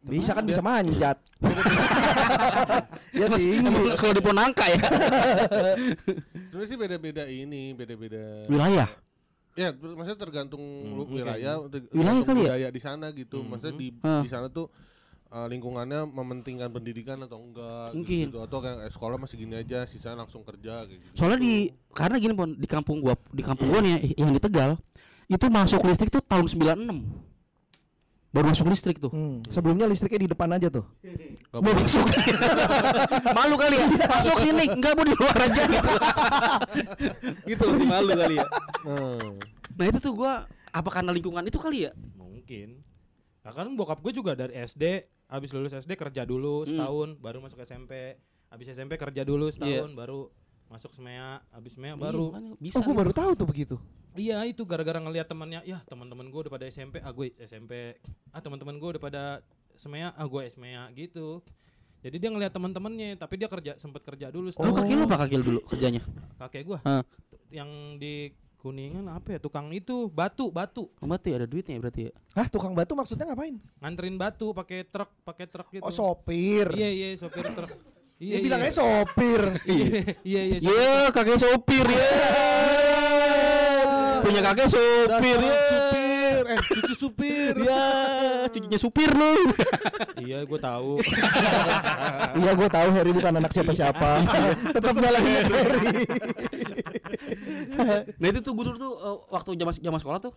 [0.00, 1.16] Bisa kan bisa manjat.
[3.20, 3.60] ya tinggi.
[3.60, 4.80] Emang sekolah di Ponangka ya?
[6.48, 8.48] Sebenarnya sih beda-beda ini, beda-beda.
[8.48, 8.88] Wilayah.
[9.54, 10.58] Ya, maksudnya tergantung
[10.90, 12.44] lu Hmm, wilayah, ter- Wilayah tergantung kali ya?
[12.50, 13.38] budaya di sana gitu.
[13.38, 13.48] Hmm.
[13.54, 14.22] Maksudnya di Hah.
[14.24, 14.66] di sana tuh
[15.34, 18.30] uh, lingkungannya mementingkan pendidikan atau enggak Mungkin.
[18.30, 21.14] gitu, atau kayak eh, sekolah masih gini aja sisanya langsung kerja kayak gitu.
[21.18, 21.54] Soalnya di
[21.90, 24.78] karena gini pon di kampung gua di kampung gua nih ya, yang di Tegal
[25.26, 27.34] itu masuk listrik tuh tahun 96.
[28.34, 29.14] Baru masuk listrik tuh.
[29.14, 30.82] Hmm, sebelumnya listriknya di depan aja tuh.
[31.54, 32.02] Mau masuk.
[33.38, 33.86] malu kali ya.
[34.10, 35.94] Masuk sini, enggak mau di luar aja gitu.
[37.46, 38.46] gitu masih malu kali ya.
[38.86, 39.38] Nah,
[39.74, 41.92] Nah, itu tuh gua apa karena lingkungan itu kali ya?
[42.18, 42.82] Mungkin
[43.44, 45.04] Nah kan bokap gue juga dari SD
[45.34, 46.68] Habis lulus SD kerja dulu Hmm.
[46.70, 48.14] setahun Baru masuk SMP
[48.46, 50.30] Habis SMP kerja dulu setahun Baru
[50.64, 52.74] masuk SMEA Habis SMEA baru Iya, makanya bisa.
[52.74, 53.00] Oh, gue gitu.
[53.02, 53.76] baru tahu tuh begitu.
[54.14, 57.98] Iya itu gara-gara ngelihat temannya Ya teman-teman gue udah pada SMP Ah gue SMP
[58.30, 59.22] Ah teman-teman gue udah pada
[59.74, 61.42] SMEA Ah gue SMEA gitu
[61.98, 64.52] jadi dia ngelihat teman-temannya, tapi dia kerja sempat kerja dulu.
[64.52, 64.76] Lu setahun.
[64.76, 66.04] kaki lu apa kaki lu dulu kerjanya?
[66.36, 67.00] kakek gua Hah.
[67.48, 68.28] yang di
[68.64, 72.12] kuningan apa ya tukang itu batu batu Oh, berarti ada duitnya ya berarti ya.
[72.32, 73.60] Hah, tukang batu maksudnya ngapain?
[73.76, 76.72] nganterin batu pakai truk pakai truk gitu Oh, sopir.
[76.72, 77.76] iya iya sopir truk
[78.16, 79.42] Dia bilangnya sopir.
[79.68, 82.08] iya iya iya sopir Iya, kakek sopir ya.
[84.24, 85.52] Punya kakek sopir ya.
[86.44, 87.52] Supir, eh cucu supir.
[87.58, 87.84] Ya,
[88.46, 89.32] cucunya supir lu.
[90.24, 91.00] iya gue tahu
[92.40, 94.10] Iya, gue tahu Harry bukan anak siapa-siapa.
[94.70, 95.88] Tetap nyalahin Harry.
[98.14, 100.34] Nah itu tuh gue dulu tuh eh, waktu zaman zaman sekolah tuh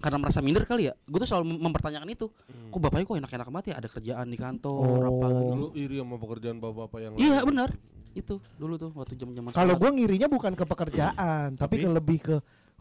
[0.00, 2.32] karena merasa minder kali ya, gue tuh selalu mem- mempertanyakan itu.
[2.70, 5.36] Kok bapaknya kok enak-enak banget ya, ada kerjaan di kantor apa Oh.
[5.36, 5.54] gitu.
[5.54, 7.68] Lu iri sama pekerjaan bapak-bapak yang Iya benar,
[8.10, 9.52] itu dulu tuh waktu zaman.
[9.52, 11.84] Kalau gue ngirinya bukan ke pekerjaan, tapi Tapi?
[11.84, 12.36] ke lebih ke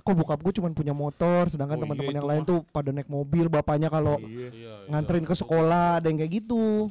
[0.09, 2.49] kok bokap gue cuma punya motor, sedangkan Oh, teman-teman iya, yang lain mah.
[2.49, 4.73] tuh pada naik mobil, bapaknya kalau iya Iya, iya.
[4.89, 6.89] nganterin ke sekolah, ada yang kayak gitu.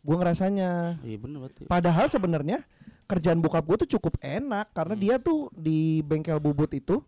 [0.00, 1.02] Gue ngerasanya.
[1.02, 1.62] Iya benar berarti.
[1.66, 2.58] Padahal sebenarnya
[3.04, 5.02] kerjaan bokap gue tuh cukup enak karena Hmm.
[5.02, 7.04] dia tuh di bengkel bubut itu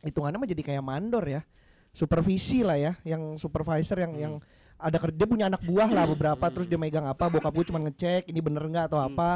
[0.00, 1.46] hitungannya mah jadi kayak mandor ya.
[1.90, 4.20] Supervisi lah ya, yang supervisor yang Hmm.
[4.20, 4.34] yang
[4.74, 7.78] ada kerja dia punya anak buah lah beberapa terus dia megang apa bokap gue cuma
[7.80, 9.12] ngecek ini bener nggak atau Hmm.
[9.12, 9.30] apa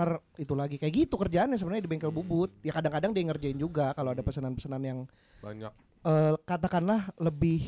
[0.00, 0.74] ntar itu lagi.
[0.74, 2.48] Kayak gitu kerjaannya sebenarnya di bengkel bubut.
[2.60, 4.98] Ya kadang-kadang dia ngerjain juga kalau ada pesanan-pesanan yang
[5.38, 5.68] banyak.
[6.00, 7.60] eh, katakanlah lebih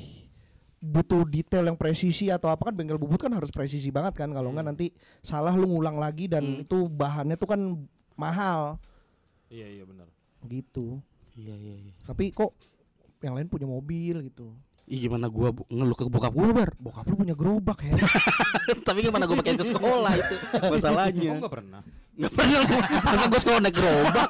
[0.79, 4.33] butuh detail yang presisi atau apa kan bengkel bubut kan harus presisi banget kan.
[4.33, 4.89] Kalau nggak nanti
[5.21, 6.63] salah lu ngulang lagi dan Hmm.
[6.65, 7.61] itu bahannya tuh kan
[8.15, 8.81] mahal.
[9.47, 10.09] Iya iya benar.
[10.43, 10.97] Gitu.
[11.33, 11.93] Iya iya iya.
[12.03, 12.57] tapi kok
[13.21, 14.49] yang lain punya mobil gitu.
[14.85, 16.71] Ih gimana gua bu- ngeluh ke bokap gua bar.
[16.75, 17.95] bokap lu punya gerobak ya?
[18.89, 20.35] Tapi gimana gua pakai ke sekolah itu?
[20.75, 21.31] Masalahnya.
[21.31, 21.81] oh nggak pernah
[22.15, 22.83] Nggak pernah gua.
[23.03, 24.29] Masa gua sekolah naik gerobak.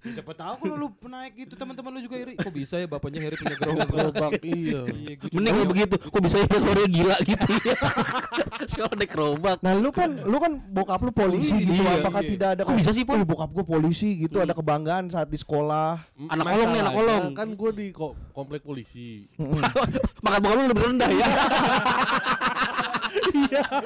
[0.00, 3.20] Ya, siapa tahu kalau lu naik itu teman-teman lu juga iri kok bisa ya bapaknya
[3.20, 4.80] Harry punya gerobak Gerobak iya.
[4.88, 7.76] iya gua Mending kalau begitu, kok bisa ya Korea gila gitu ya.
[8.72, 9.56] sekolah naik gerobak.
[9.60, 12.30] nah lu kan lu kan bokap lu polisi Iya, gitu iya, apakah iya.
[12.32, 13.20] tidak ada Kok bisa sih, Pon?
[13.20, 16.00] "Oh, bokap gua polisi gitu ada kebanggaan saat di sekolah
[16.32, 17.24] Anak kolong nih, anak kolong.
[17.36, 19.28] Kan gue di ko- komplek polisi.
[20.24, 21.26] Makan bokap lu lebih rendah ya.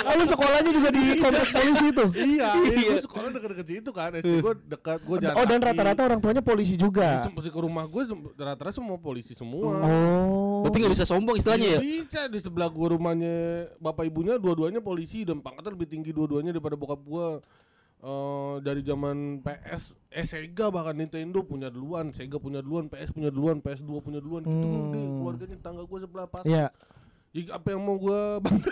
[0.04, 2.90] Oh, lu sekolahnya juga di komplek polisi tuh iya, Iya.
[2.94, 4.10] gue sekolah deket-deket situ kan.
[4.14, 7.84] SD gue dekat, gue jalan oh dan rata-rata orang tuanya polisi juga Di ke rumah
[7.84, 8.02] gue
[8.34, 9.72] rata-rata semua polisi semua.
[9.80, 11.80] oh Berarti nggak bisa sombong istilahnya ya.
[11.80, 16.72] Bisa di sebelah gua rumahnya bapak ibunya dua-duanya polisi dan pangkatnya lebih tinggi dua-duanya daripada
[16.72, 17.38] bokap gua.
[18.00, 23.28] Eh dari zaman PS, eh Sega bahkan Nintendo punya duluan, Sega punya duluan, PS punya
[23.28, 24.92] duluan, PS2 punya duluan gitu Hmm.
[24.92, 26.44] deh keluarganya tetangga gua sebelah pas.
[26.44, 26.68] ya
[27.34, 28.70] Ya, apa yang mau gua bangga?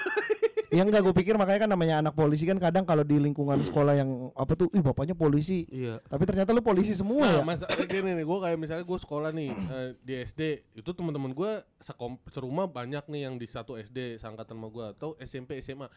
[0.72, 3.92] Ya enggak gue pikir makanya kan namanya anak polisi kan kadang kalau di lingkungan sekolah
[3.92, 5.68] yang apa tuh ih bapaknya polisi.
[5.68, 6.00] Iya.
[6.08, 7.44] Tapi ternyata lu polisi semua Nah, ya.
[7.44, 10.40] masa gini nih, gue kayak misalnya gue sekolah nih eh, di SD,
[10.80, 15.12] itu teman-teman gue sekom serumah banyak nih yang di satu SD seangkatan sama gue atau
[15.20, 15.92] SMP SMA.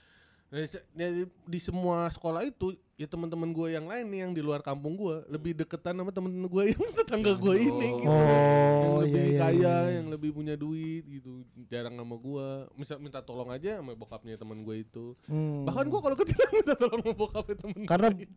[0.55, 4.31] Nah, di, se- di- di semua sekolah itu ya teman-teman gue yang lain nih yang
[4.31, 8.07] di luar kampung gue lebih deketan sama teman-teman gue yang tetangga gue ini gitu.
[8.07, 9.75] yang Oh, lebih iya, iya, kaya, iya.
[9.93, 11.43] yang lebih punya duit gitu.
[11.65, 12.47] Jarang sama gue.
[12.73, 15.11] Misal minta tolong aja sama bokapnya teman gue itu.
[15.27, 15.67] Hmm.
[15.67, 18.27] Bahkan gue kalau ketilang minta tolong sama bokapnya temen karena gue.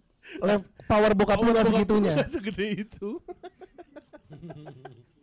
[0.84, 2.18] power bokap lu gak segitunya.
[2.18, 3.08] nggak segede itu.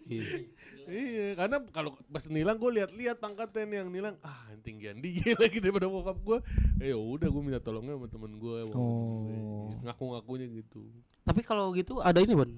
[0.86, 1.02] Iya.
[1.02, 5.34] iya, karena kalau pas nilang gue lihat-lihat pangkatnya nih yang nilang, ah yang tinggian dia
[5.42, 6.38] lagi daripada bokap gue.
[6.78, 9.74] Eh ya udah gue minta tolongnya sama temen gue, Oh.
[9.82, 10.86] ngaku-ngakunya gitu.
[11.26, 12.50] Tapi kalau gitu ada ini, Bon.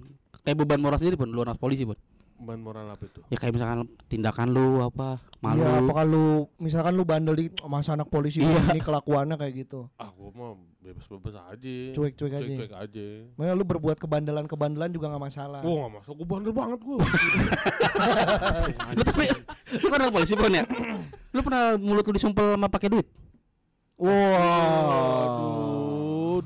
[0.43, 1.95] Kayak beban moral sendiri, Bon, lu anak polisi, Bon.
[2.37, 3.25] Ban moral apa itu?
[3.27, 5.57] Ya kayak misalkan tindakan lu apa, malu.
[5.57, 6.27] Iya, apa kalau
[6.57, 8.71] misalkan lu bandel di masa anak polisi Iya.
[8.71, 9.89] ini kelakuannya kayak gitu.
[9.97, 11.75] Ah gue mah bebas-bebas aja.
[11.97, 12.45] Cuek-cuek aja.
[12.45, 13.07] Cuek-cuek aja.
[13.35, 15.59] Makanya lu berbuat kebandelan-kebandelan juga nggak masalah.
[15.61, 16.97] Oh gak masuk, gue bandel banget gue.
[18.93, 19.23] Lu tapi
[19.73, 20.63] lu kan anak polisi, Bon ya?
[21.33, 23.07] Lu pernah mulut lu disumpel sama pakai duit?
[23.97, 25.66] Waduh,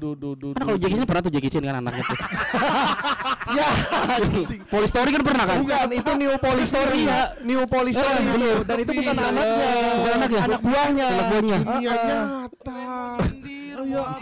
[0.02, 0.78] duh, duh, duh, Kan kalau.
[0.78, 2.18] Jackie Chan pernah tuh Jackie Chan kan anaknya tuh.
[3.60, 3.68] ya,
[4.66, 5.58] Police Story kan pernah kan?
[5.62, 7.12] bukan itu new police story Iya.
[7.12, 7.22] ya.
[7.44, 8.50] New police story Eh, itu.
[8.64, 9.26] Dan itu bukan Iya.
[9.28, 10.40] anaknya, Bukan anaknya.
[10.42, 11.08] anak buahnya.
[11.08, 11.58] Anak buahnya.
[11.62, 12.02] Dunia Ah, ah.
[12.02, 12.82] nyata.
[13.82, 14.14] Ya Allah,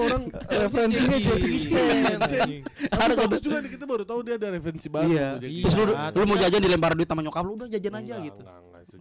[0.00, 2.18] orang Referensinya Jackie Chan.
[2.18, 2.52] Tapi
[2.90, 5.06] Ada bagus juga nih kita baru tahu dia ada referensi baru.
[5.06, 5.28] Iya.
[5.38, 8.34] Terus lu, Iya, lu mau jajan dilempar duit sama nyokap lu udah jajan aja Enggak,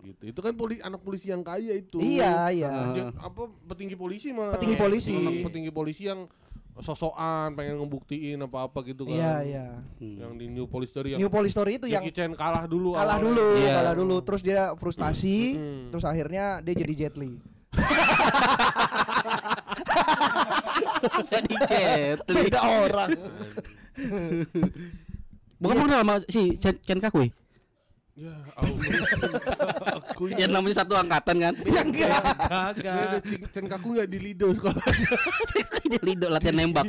[0.03, 0.21] gitu.
[0.27, 1.97] Itu kan poli, anak polisi yang kaya itu.
[1.97, 2.69] Iya, iya.
[2.91, 4.55] Ja- apa petinggi polisi malah.
[4.55, 5.15] Petinggi polisi.
[5.15, 6.27] Anak petinggi polisi yang
[6.73, 9.13] sosokan pengen ngebuktiin apa-apa gitu kan.
[9.13, 9.65] Iya, iya.
[10.01, 10.17] Hmm.
[10.17, 12.93] Yang di New Police Story yang New police story itu yang Jackie Chan kalah dulu
[12.93, 13.23] kalah awalnya.
[13.29, 13.73] dulu, Iya.
[13.77, 14.15] kalah dulu.
[14.25, 15.53] Terus dia frustasi,
[15.89, 17.37] terus akhirnya dia jadi Jet Li.
[21.25, 22.41] Jadi Jet Li.
[22.47, 23.09] Beda orang.
[25.57, 27.29] Bukan bukan sama si Chen Ken Kakui.
[28.13, 28.77] Ya, Allah.
[30.13, 31.53] Aku Yang namanya satu angkatan kan.
[31.65, 32.21] Ya enggak.
[33.25, 34.77] Cing- Chen Kaku enggak di Lido sekolah.
[35.89, 36.85] Dia lido latihan nembak.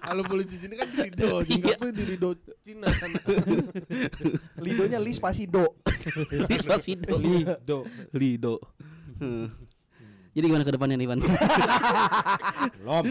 [0.00, 1.74] Kalau polisi sini kan di Lido, Chen Iya.
[1.80, 3.08] Kaku di Lido Cina kan.
[4.60, 5.64] Lidonya Li spasi do.
[6.44, 7.16] Despacito.
[7.16, 7.88] Lido.
[8.12, 8.54] Lido.
[9.16, 9.48] Hmm.
[10.30, 11.20] Jadi gimana ke depannya nih, Ivan?
[11.24, 13.04] Belum.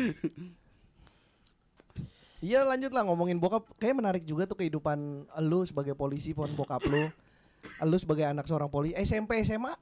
[2.40, 3.68] Iya lanjut lah ngomongin bokap.
[3.76, 7.12] Kayak menarik juga tuh kehidupan lu sebagai polisi pon bokap lu.
[7.84, 9.76] Lu sebagai anak seorang polisi SMP SMA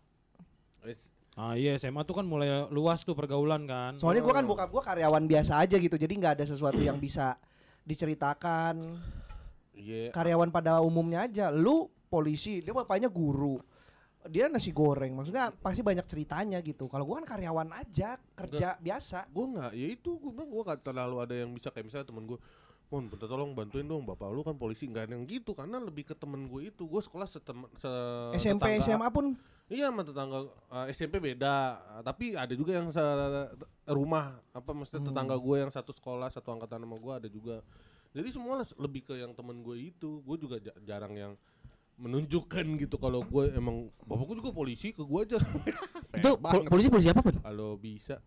[1.37, 3.93] Ah iya SMA tuh kan mulai luas tuh pergaulan kan.
[4.01, 7.37] Soalnya gua kan bokap gua karyawan biasa aja gitu Jadi nggak ada sesuatu yang bisa
[7.85, 8.97] diceritakan.
[9.77, 10.09] Iya.
[10.09, 11.53] Karyawan pada umumnya aja.
[11.53, 13.61] Lu polisi Dia bapaknya guru
[14.25, 16.85] Dia nasi goreng Maksudnya pasti banyak ceritanya gitu.
[16.85, 19.29] Kalau gua kan karyawan aja Kerja biasa.
[19.29, 22.25] Gue nggak ya itu gue bilang gue nggak terlalu ada yang bisa kayak misalnya temen
[22.25, 22.39] gue
[22.87, 24.87] Mon, bentar tolong bantuin dong bapak lu kan polisi.
[24.87, 27.91] Nggak ada yang gitu karena lebih ke temen gue itu gue sekolah setemen se
[28.39, 29.25] SMP tetangga- SMA pun.
[29.67, 31.55] Iya sama tetangga eh, SMP beda.
[31.99, 33.03] Eh, tapi ada juga yang se
[33.85, 35.09] rumah apa maksudnya Hmm.
[35.11, 37.59] tetangga gue yang satu sekolah satu angkatan sama gue ada juga.
[38.11, 40.23] Jadi semua lebih ke yang temen gue itu.
[40.23, 41.33] Gue juga ja- jarang yang
[41.97, 45.37] menunjukkan gitu kalau gue emang bapakku juga polisi ke gue aja
[46.15, 47.37] Itu pol- polisi polisi apa, Pan?
[47.39, 48.21] kalau bisa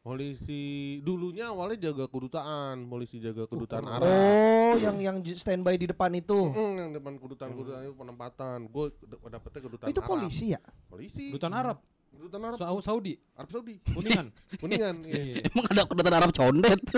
[0.00, 0.62] polisi
[1.00, 6.46] dulunya awalnya jaga kedutaan polisi jaga kedutaan Arab Oh yang yang standby di depan itu
[6.46, 8.86] Hmm, yang depan kedutaan kedutaan itu penempatan gue
[9.24, 10.10] dapetnya kedutaan Itu Arab.
[10.12, 10.60] polisi ya?
[10.86, 14.30] polisi Dutan Arab, kedutaan Arab Sau- Saudi, Arab Saudi Kuningan.
[14.62, 15.22] kuningan iya.
[15.32, 15.36] Iya.
[15.48, 16.80] Emang ada kedutaan Arab condet?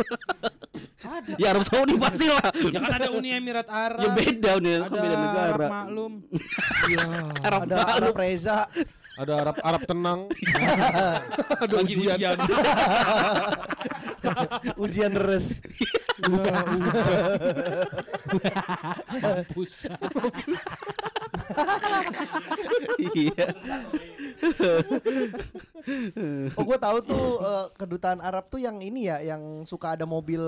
[0.98, 1.32] Ada.
[1.36, 2.50] ya Arab Saudi pasti lah.
[2.68, 4.02] Ya kan ada Uni Emirat Arab.
[4.02, 5.66] Ya beda nih, Ada kan beda Arab negara.
[5.68, 6.12] maklum.
[7.46, 7.96] Arab ada maklum.
[7.98, 8.58] Arab Reza
[9.18, 10.20] ada Arab Arab tenang
[11.62, 12.14] ada Lagi ujian.
[12.14, 12.38] ujian.
[14.82, 15.60] ujian deres
[19.22, 19.86] Mampus.
[22.98, 23.46] Iya.
[26.58, 30.42] oh gue tahu tuh eh, kedutaan Arab tuh yang ini ya yang suka ada mobil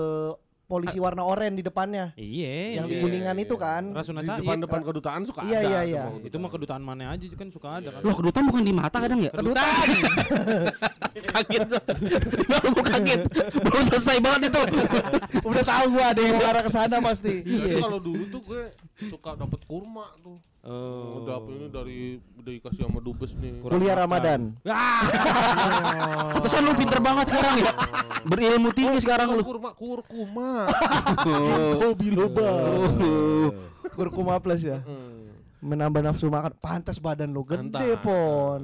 [0.71, 2.79] polisi warna oranye di depannya Iya.
[2.79, 3.43] yang di iya, kuningan iya.
[3.43, 4.39] itu kan Rasuna di Said.
[4.39, 6.03] depan depan kedutaan suka Iya, ada iya, iya.
[6.07, 6.27] kedutaan.
[6.31, 7.99] Itu mah kedutaan mana aja kan suka ada kan.
[8.07, 9.31] Loh kedutaan bukan di mata kadang ya?
[9.35, 9.87] Kedutaan.
[11.35, 11.61] kaget.
[12.47, 13.21] Baru gua kaget.
[13.59, 14.61] Belum selesai banget itu.
[15.41, 18.61] udah tahu gue ada yang mengarah ke sana pasti Tapi kalau dulu tuh gue
[19.03, 21.25] suka dapet kurma tuh Oh.
[21.25, 21.99] udah apa ini dari
[22.37, 24.03] udah dikasih sama dubes nih Kurang kuliah makan.
[24.05, 25.01] Ramadan Ah.
[26.37, 27.71] Pantesan lu pinter banget sekarang ya.
[28.21, 29.41] Berilmu tinggi sekarang lu.
[29.41, 30.69] kurma kurkuma
[31.81, 31.97] Oh.
[31.97, 32.45] Biloba
[32.77, 33.49] Oh.
[33.91, 35.33] kurkuma plus ya Hmm.
[35.59, 37.97] menambah nafsu makan pantas badan lu gede Pantas.
[37.99, 38.61] pon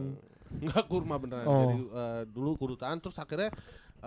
[0.47, 1.43] Enggak kurma beneran.
[1.43, 1.59] Oh.
[1.67, 3.49] Jadi eh, dulu kurutan terus akhirnya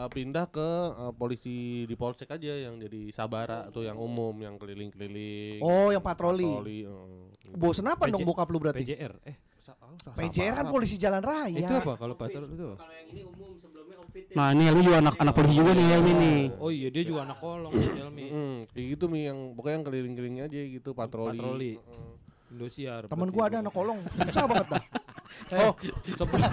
[0.00, 4.56] eh, pindah ke eh, polisi di polsek aja yang jadi sabara atau yang umum yang
[4.56, 5.60] keliling-keliling.
[5.60, 6.48] Oh, yang patroli.
[6.48, 7.52] Patroli, eh.
[7.52, 8.80] Bosen apa dong PJ bokap lu berarti?
[8.80, 9.12] PJR.
[9.26, 9.36] Eh,
[9.68, 11.60] oh, PJR kan polisi jalan raya.
[11.60, 12.74] itu apa kalau patroli itu?
[12.78, 14.34] Kalau yang ini umum sebelumnya outfitnya.
[14.34, 16.40] Nah ini Helmi juga anak anak polisi juga nih Helmi nih.
[16.56, 18.26] Oh iya dia juga anak kolong nih Helmi.
[18.30, 21.36] Mm, kayak gitu mi yang pokoknya yang keliling-keliling aja gitu patroli.
[21.36, 21.72] Patroli.
[21.76, 22.10] Heeh.
[22.50, 23.06] Indosiar.
[23.06, 24.82] Temen gua ada anak kolong, susah banget dah.
[25.50, 25.74] Oh,
[26.06, 26.46] sebelum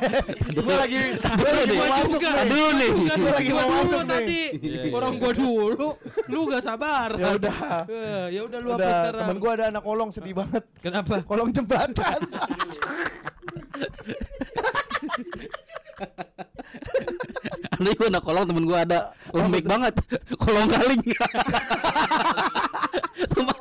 [0.64, 2.20] Gua lagi gua lagi mau masuk.
[2.24, 2.90] Dulu nih.
[3.12, 4.42] Gua lagi mau masuk tadi.
[4.56, 4.92] Iya, iya.
[4.92, 5.88] Orang gua dulu.
[6.26, 7.12] Lu gak sabar.
[7.14, 7.56] Ya udah.
[7.84, 9.20] Eh, Ya udah lu apa sekarang?
[9.20, 10.64] temen gua ada anak kolong sedih banget.
[10.80, 11.20] Kenapa?
[11.22, 12.20] Kolong jembatan.
[17.78, 18.98] Juga anak kolong temen gua ada
[19.30, 19.94] lembek banget.
[20.36, 21.00] Kolong kaling.
[23.34, 23.56] Sumpah,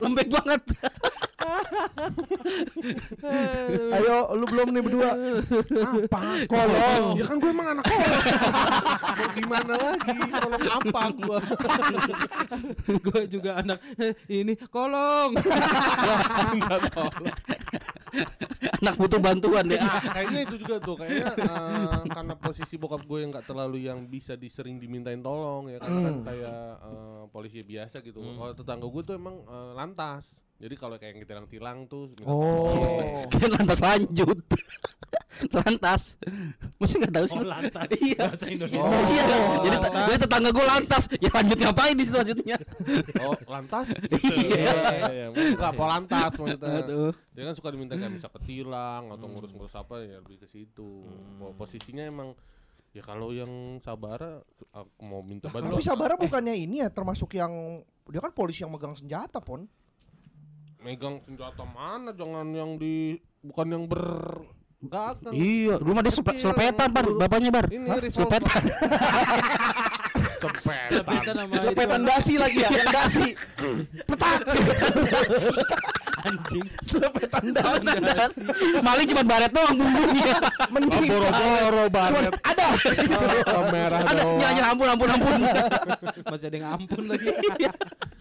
[0.00, 0.62] lembek banget.
[3.90, 5.10] Ayo, lu belum nih berdua.
[5.14, 6.20] apa?
[6.48, 7.04] Kolong.
[7.16, 8.22] Ya kan gue emang anak kolong.
[9.00, 10.20] Mau gimana lagi?
[10.30, 11.38] Kolong apa gua?
[13.04, 15.36] gua juga anak eh, ini kolong.
[18.80, 19.78] Anak butuh bantuan deh.
[19.78, 23.98] Ah, kayaknya itu juga tuh kayaknya eh, karena posisi bokap gue yang nggak terlalu yang
[24.10, 28.18] bisa disering dimintain tolong ya kan, kan kayak eh, polisi biasa gitu.
[28.40, 30.24] Kalau tetangga gue tuh emang eh, lantas.
[30.60, 33.24] Jadi kalau kayak yang tilang-tilang tuh minta tolong.
[33.24, 33.24] Oh.
[33.32, 34.36] Kan lantas lanjut.
[35.56, 36.20] lantas.
[36.76, 37.38] Masih nggak tahu sih.
[37.40, 37.88] Oh, lantas.
[37.96, 38.20] Iya.
[38.28, 38.84] Bahasa Indonesia.
[38.84, 39.40] Oh, iya kan?
[39.64, 41.02] Jadi, jadi tetangga gue lantas.
[41.16, 42.56] Ya lanjut ngapain di situ lanjutnya?
[43.24, 43.86] Oh, lantas?
[44.20, 44.72] Iya.
[45.08, 45.26] iya.
[45.32, 46.76] Enggak, apa lantas maksudnya.
[46.84, 47.12] Aduh.
[47.32, 51.08] Dia kan suka diminta kayak bisa ketilang atau ngurus-ngurus apa ya lebih ke situ.
[51.40, 52.36] Po- Posisinya emang
[52.90, 54.42] ya kalau yang Sabara
[54.74, 55.78] aku mau minta bantuan.
[55.78, 59.66] Tapi Sabara bukannya ini ya termasuk yang dia kan polisi yang megang senjata pon.
[60.80, 64.40] megang senjata mana jangan yang di bukan yang ber
[64.80, 65.20] Enggak.
[65.28, 67.68] Iya, rumah dia sepe- Kecil, selepetan bar, bapaknya bar.
[67.68, 68.08] Ini.
[68.08, 68.62] Selepetan.
[70.88, 71.66] Sepetan sama itu.
[71.68, 73.36] Lepetan dasi lagi ya, yang dasi.
[74.08, 74.40] Petak.
[76.24, 76.66] anjing.
[77.00, 78.40] Lepetan dasi.
[78.80, 80.34] Maling cuma baret doang bumbunya.
[80.70, 82.32] Mending Boro-boro banget.
[82.44, 82.66] ada.
[83.70, 84.38] merah Ada doang.
[84.38, 85.40] nyala ampun ampun ampun.
[86.28, 87.28] Masih ada yang ampun lagi.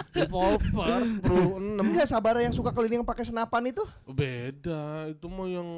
[0.10, 1.80] Revolver Pro 6.
[1.80, 3.84] Enggak Sabara yang suka keliling pakai senapan itu?
[4.10, 5.70] Beda, itu mau yang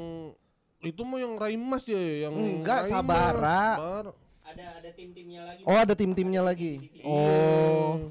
[0.82, 2.88] itu mau yang Raimas ya, yang Enggak.
[2.88, 3.76] Sabara.
[3.78, 4.06] Bar.
[4.42, 5.62] Ada ada tim-timnya lagi.
[5.64, 6.72] Oh, ada tim-timnya lagi.
[7.06, 8.10] Oh.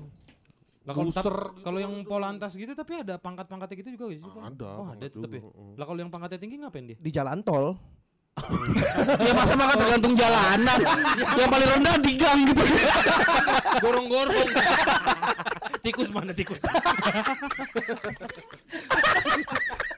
[0.92, 4.06] Lah kalau tap- kalau yang polantas gitu tapi ada pangkat-pangkatnya gitu juga?
[4.20, 4.36] Pak?
[4.52, 5.42] Ada, Oh, ada tetep ya.
[5.74, 6.98] Lah kalau yang pangkatnya tinggi ngapain dia?
[7.00, 7.80] Di jalan tol.
[9.22, 10.80] Ya masa makan tergantung jalanan.
[11.36, 12.64] Yang paling rendah di gang gitu.
[13.84, 14.50] Gorong-gorong.
[15.82, 16.62] tikus mana tikus?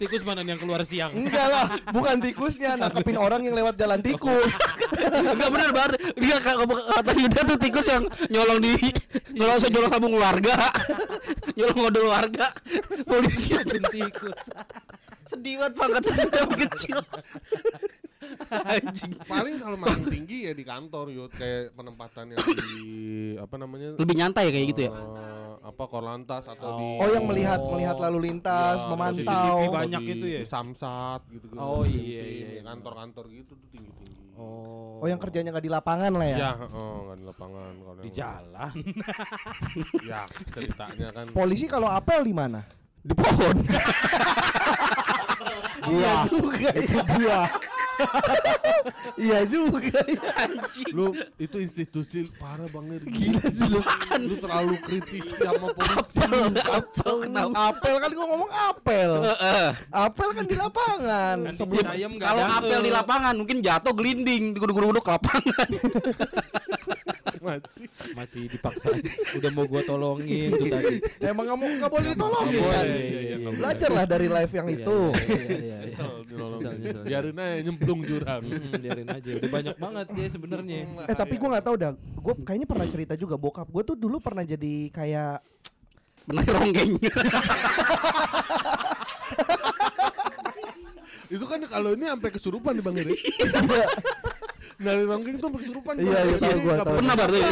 [0.04, 1.12] tikus mana nih yang keluar siang?
[1.16, 4.52] Enggak lah, bukan tikusnya, nangkepin orang yang lewat jalan tikus.
[5.00, 5.92] Enggak benar bar.
[6.20, 8.74] Dia ka- ka- kata Yuda tuh tikus yang nyolong di
[9.32, 10.56] nyolong nyolong sambung warga.
[11.56, 12.52] nyolong modal warga.
[13.08, 13.56] Polisi
[13.90, 14.42] tikus.
[15.24, 17.00] sedih banget pangkatnya sudah kecil.
[18.52, 19.14] Anjing.
[19.24, 22.62] Paling kalau makin tinggi ya di kantor yuk kayak penempatannya di
[23.40, 23.96] apa namanya?
[24.00, 24.92] Lebih nyantai kayak gitu ya.
[24.92, 29.24] eh, apa korlantas atau di Oh, yang melihat melihat lalu lintas, Ya, memantau.
[29.24, 30.40] CCTV banyak di- gitu ya?
[30.44, 31.56] di Samsat gitu gitu.
[31.56, 32.62] Oh, iya, iya, iya.
[32.62, 34.36] Kantor-kantor gitu tuh tinggi-tinggi.
[34.36, 35.00] Oh.
[35.00, 36.38] Oh, yang kerjanya nggak di lapangan lah ya.
[36.38, 38.74] Ya, oh nggak di lapangan kalau di jalan.
[40.04, 41.26] Ya, ceritanya kan.
[41.32, 42.60] Polisi kalau apel di mana?
[43.00, 43.56] Di pohon.
[45.84, 47.40] Iya juga itu dia.
[49.20, 50.00] Iya juga.
[50.10, 50.50] ya.
[50.92, 53.80] lu itu institusi parah banget gila sih lu
[54.18, 56.20] lu terlalu kritis sama polisi
[56.58, 57.54] Kacau kenapa?
[57.70, 59.12] Apel kan gua ngomong apel.
[59.30, 59.68] Heeh.
[59.94, 61.38] Apel kan di lapangan.
[61.52, 61.86] Kan Sebelum
[62.18, 65.68] Kalau apel di lapangan mungkin jatuh gelinding di guduk-guduk ke lapangan.
[67.44, 67.86] masih
[68.16, 68.88] masih dipaksa.
[69.36, 70.96] Udah mau gua tolongin tuh tadi.
[71.32, 72.86] emang mau nggak boleh ditolongin kan.
[72.88, 75.00] iya, iya, Belajarlah dari live yang Iya, itu.
[75.12, 75.78] Iya, iya, iya,
[76.80, 77.02] iya.
[77.04, 79.30] Biarin aja nyemplung jurang Hmm, biarin aja.
[79.38, 80.80] Udah banyak banget dia sebenarnya.
[81.06, 81.92] Eh tapi gua nggak tahu dah.
[82.24, 83.68] Gua kayaknya pernah cerita juga bokap.
[83.68, 85.44] Gua tuh dulu pernah jadi kayak
[86.24, 86.96] Benar ronggeng.
[91.34, 93.16] itu kan kalau ini sampai kesurupan nih bang Iri
[94.76, 96.96] dari rongking tuh kesurupan Iya, iya, tahu gua, tahu.
[96.98, 97.40] Pernah bar tuh.
[97.44, 97.52] ya?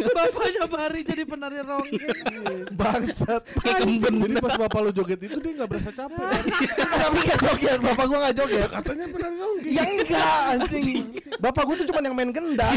[0.16, 2.16] Bapaknya Bari jadi penari ronggeng.
[2.72, 3.42] bangsat.
[3.52, 4.14] Pakai kemben.
[4.20, 6.40] jadi pas bapak lu joget itu dia nggak berasa capek
[6.76, 7.78] Tapi nggak joget.
[7.80, 8.68] Bapak gua nggak joget.
[8.72, 11.04] katanya penari rongking Ya enggak anjing.
[11.38, 12.74] Bapak gua tuh cuma yang main gendang.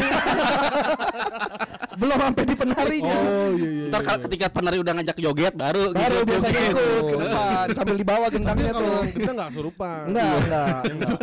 [1.94, 3.16] belum sampai di penarinya.
[3.16, 3.86] Oh iya iya.
[3.86, 4.24] Ntar iya, kalau iya.
[4.26, 6.26] ketika penari udah ngajak joget baru Baru gitu.
[6.26, 6.72] biasanya joget.
[6.74, 9.02] ikut ke depan sambil dibawa gendangnya kalau tuh.
[9.14, 10.02] kita nggak kesurupan.
[10.10, 11.18] Enggak, enggak, enggak.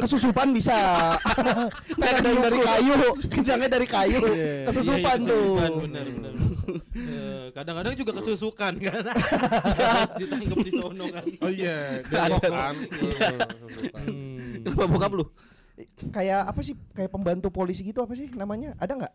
[0.00, 0.76] Kesusupan bisa.
[1.94, 2.94] Karena dari, dari kayu,
[3.32, 4.20] gendangnya dari kayu.
[4.26, 4.54] Iya.
[4.68, 5.44] Kesusupan Iya, tuh.
[5.54, 6.32] kesusupan, benar benar.
[6.94, 9.02] Eh, Kadang-kadang juga kesusukan kan.
[10.20, 11.24] Ditangkap di sono kan.
[11.40, 12.30] Oh iya, kan.
[13.94, 14.64] Hmm.
[14.64, 15.24] Kenapa bokap lu?
[16.08, 16.74] Kayak apa sih?
[16.92, 18.72] Kayak pembantu polisi gitu apa sih namanya?
[18.76, 19.14] Ada nggak?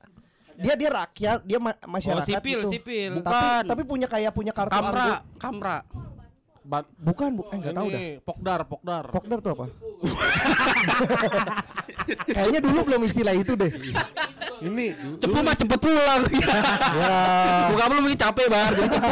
[0.59, 2.69] Dia dia rakyat, dia ma- masyarakat Oh, sipil, gitu.
[2.69, 3.11] sipil.
[3.17, 3.63] Tapi Bukan.
[3.65, 5.17] tapi punya kayak punya kartu Kamra, anggota.
[5.39, 5.77] kamra.
[6.69, 7.97] Ban Bukan, bu, eh enggak tahu dah.
[7.97, 9.03] ini, Pokdar, Pokdar.
[9.09, 9.65] Pokdar tuh apa?
[12.29, 13.71] Kayaknya dulu belum istilah itu deh.
[14.59, 16.21] Ini Cepu mah cepet pulang.
[16.99, 18.69] Ya, Bokap lu mungkin capek bar.
[18.69, 19.09] Jadi cepu.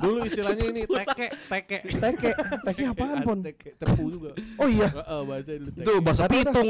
[0.00, 1.78] dulu istilahnya ini teke, teke.
[1.84, 2.30] teke,
[2.64, 3.38] teke apaan pon?
[3.38, 4.30] Teke, cepu juga.
[4.56, 5.84] Oh iya, Heeh, bahasa dulu teke.
[5.84, 6.68] Itu bahasa pitung.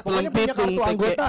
[0.00, 1.26] pokoknya punya kartu anggota.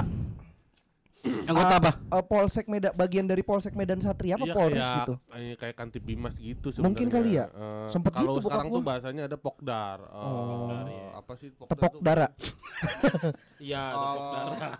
[1.46, 1.90] Anggota Ah, apa?
[1.96, 5.14] eh, Polsek Medan, bagian dari Polsek Medan Satria apa Iya, Polres kayak, gitu.
[5.32, 7.46] eh, kayak Kantip Bimas gitu Mungkin kali ya.
[7.48, 9.98] Eh, Sempet kalau gitu bokap sekarang tuh bahasanya ada Pokdar.
[10.02, 11.08] Eh, Oh.
[11.14, 12.00] apa sih Pokdar Tepok tuh?
[12.02, 12.30] darah.
[13.56, 14.02] Iya, Oh.
[14.04, 14.72] tepok darah.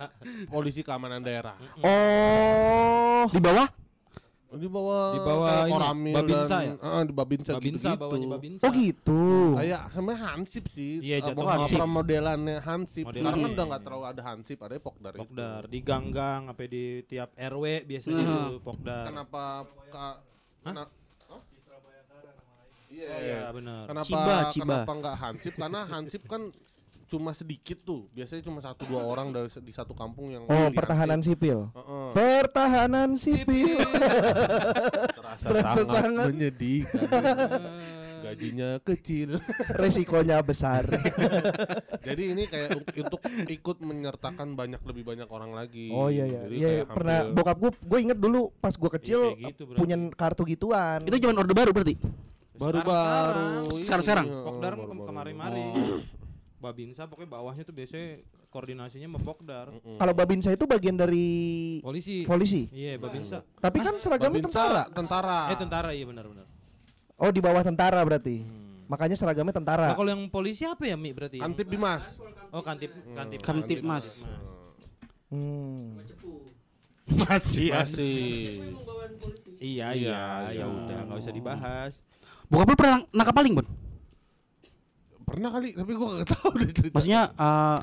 [0.49, 1.57] Polisi keamanan daerah.
[1.80, 3.68] Oh, Di bawah?
[4.57, 6.75] Di bawah Di bawah kayak ini, Koramil Babinsa dan, ya?
[6.77, 8.01] eh, di Babinsa, Babinsa gitu-gitu.
[8.01, 8.63] bawahnya Babinsa.
[8.63, 9.23] oh gitu.
[9.55, 10.93] Kayak sebenarnya Hansip sih.
[11.01, 11.79] Iya, jatuh bukan Hansip.
[11.87, 13.05] modelannya Hansip.
[13.05, 13.21] Modelannya.
[13.23, 15.13] Sekarang kan udah nggak terlalu ada Hansip, ada Pokdar.
[15.13, 15.21] itu.
[15.21, 18.25] Pokdar di gang-gang apa di tiap RW biasanya Nah.
[18.27, 19.05] itu Pokdar.
[19.07, 19.43] Kenapa
[19.87, 20.07] ka,
[20.65, 20.89] Hah?
[22.87, 23.83] Iya, Oh iya benar.
[23.87, 24.65] Kenapa Ciba, Ciba.
[24.79, 25.53] kenapa nggak Hansip?
[25.55, 26.43] Karena Hansip kan
[27.07, 28.11] cuma sedikit tuh.
[28.11, 31.71] Biasanya cuma satu dua orang dari di satu kampung yang Oh, pertahanan sipil.
[31.71, 32.09] Heeh.
[32.13, 33.79] Pertahanan sipil.
[35.09, 36.27] Terasa, Terasa sangat, sangat.
[36.29, 37.23] menyedihkan.
[38.19, 39.39] Gajinya kecil.
[39.73, 40.83] Resikonya besar.
[42.07, 45.91] Jadi ini kayak untuk ikut menyertakan banyak lebih banyak orang lagi.
[45.91, 46.41] Oh iya iya.
[46.45, 49.63] Jadi Iya kayak pernah hampir- bokap gue gue inget dulu pas gue kecil kayak gitu
[49.65, 49.79] berarti.
[49.79, 50.99] punya kartu gituan.
[51.03, 51.95] Itu zaman orde baru berarti.
[52.57, 53.69] baru-baru.
[53.79, 54.27] Sekarang-sekarang?
[54.27, 55.07] Iya, Pokdar baru-baru.
[55.07, 55.65] kemari-mari.
[56.57, 59.69] Babinsa pokoknya bawahnya tuh biasanya koordinasinya sama Pokdar.
[59.69, 60.01] Mm-mm.
[60.01, 61.29] Kalau Babinsa itu bagian dari
[61.85, 62.25] Polisi.
[62.25, 62.73] polisi.
[62.73, 63.45] Iya, Babinsa.
[63.61, 64.83] Tapi kan seragamnya Babinsa, tentara.
[64.89, 65.39] Tentara.
[65.53, 66.49] Eh tentara iya benar-benar.
[67.17, 68.41] Oh, di bawah tentara berarti.
[68.41, 68.89] Hmm.
[68.89, 69.93] Makanya seragamnya tentara.
[69.93, 71.43] Nah, kalau yang polisi apa ya Mi berarti?
[71.43, 72.17] Kantip Dimas.
[72.55, 73.41] Oh, Kantip, Kantip.
[73.45, 74.25] Kantip Mas.
[75.29, 75.99] Hmm.
[77.07, 77.71] Masih.
[77.71, 78.17] Masih.
[78.67, 79.49] Emang bawaan polisi.
[79.59, 80.61] Iya, Iya, iya, iya.
[80.63, 81.93] ya udah nggak usah dibahas.
[82.47, 83.67] Bokap lu pernah nangkap maling, Bon?
[85.27, 86.31] Pernah kali, tapi gua gak
[86.70, 86.95] cerita.
[86.95, 87.79] Maksudnya eh,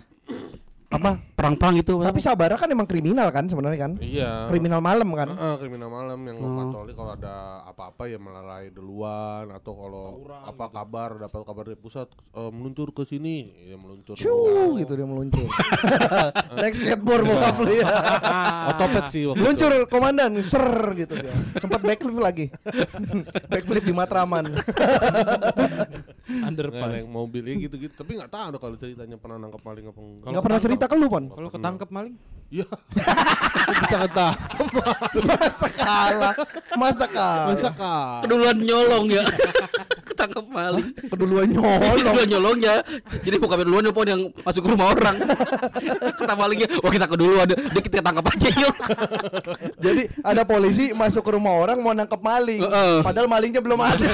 [0.95, 1.11] apa?
[1.43, 1.93] Perang-perang gitu.
[1.99, 3.91] Tapi Sabara kan emang kriminal kan sebenarnya kan?
[3.99, 4.47] Iya.
[4.47, 5.27] Kriminal malam kan?
[5.29, 6.55] Heeh, kriminal malam yang Oh.
[6.57, 7.35] patroli kalau ada
[7.65, 13.03] apa-apa ya melalai duluan atau kalau apa kabar dapat kabar dari pusat eh, meluncur ke
[13.03, 13.35] sini
[13.65, 14.79] ya meluncur duluan.
[14.79, 15.43] gitu dia meluncur.
[16.55, 17.87] Naik skateboard bokap lu ya.
[18.71, 20.63] Otopet sih waktu Meluncur komandan, ser
[20.95, 21.33] gitu dia.
[21.57, 22.47] Sempat backflip lagi.
[23.51, 24.47] backflip di Matraman.
[24.47, 24.59] itu.
[26.23, 26.91] Nggak, Underpass.
[26.93, 30.27] naik mobil ya gitu-gitu tapi nggak tahu kalau ceritanya pernah nangkap maling apa enggak.
[30.29, 31.23] Enggak pernah cerita ke lu, Pon?
[31.33, 32.15] Kalau ketangkep maling?
[32.53, 32.69] Iya.
[33.73, 34.27] Bisa kata.
[35.33, 36.33] Masa kalah.
[36.77, 37.45] Masa kalah.
[37.49, 38.21] Masa kah?
[38.21, 39.25] keduluan nyolong ya.
[40.13, 40.93] Ketangkap maling.
[41.09, 41.97] Keduluan nyolong.
[41.97, 42.75] Keduluan nyolong ya.
[43.25, 45.15] Jadi bokapnya duluan nelfon yang masuk ke rumah orang.
[46.13, 48.75] Kata malingnya, wah kita keduluan, dia kita tangkap aja yuk.
[49.81, 52.61] Jadi ada polisi masuk ke rumah orang mau nangkep maling.
[52.61, 52.95] Heeh.
[53.01, 54.05] Padahal malingnya belum ada.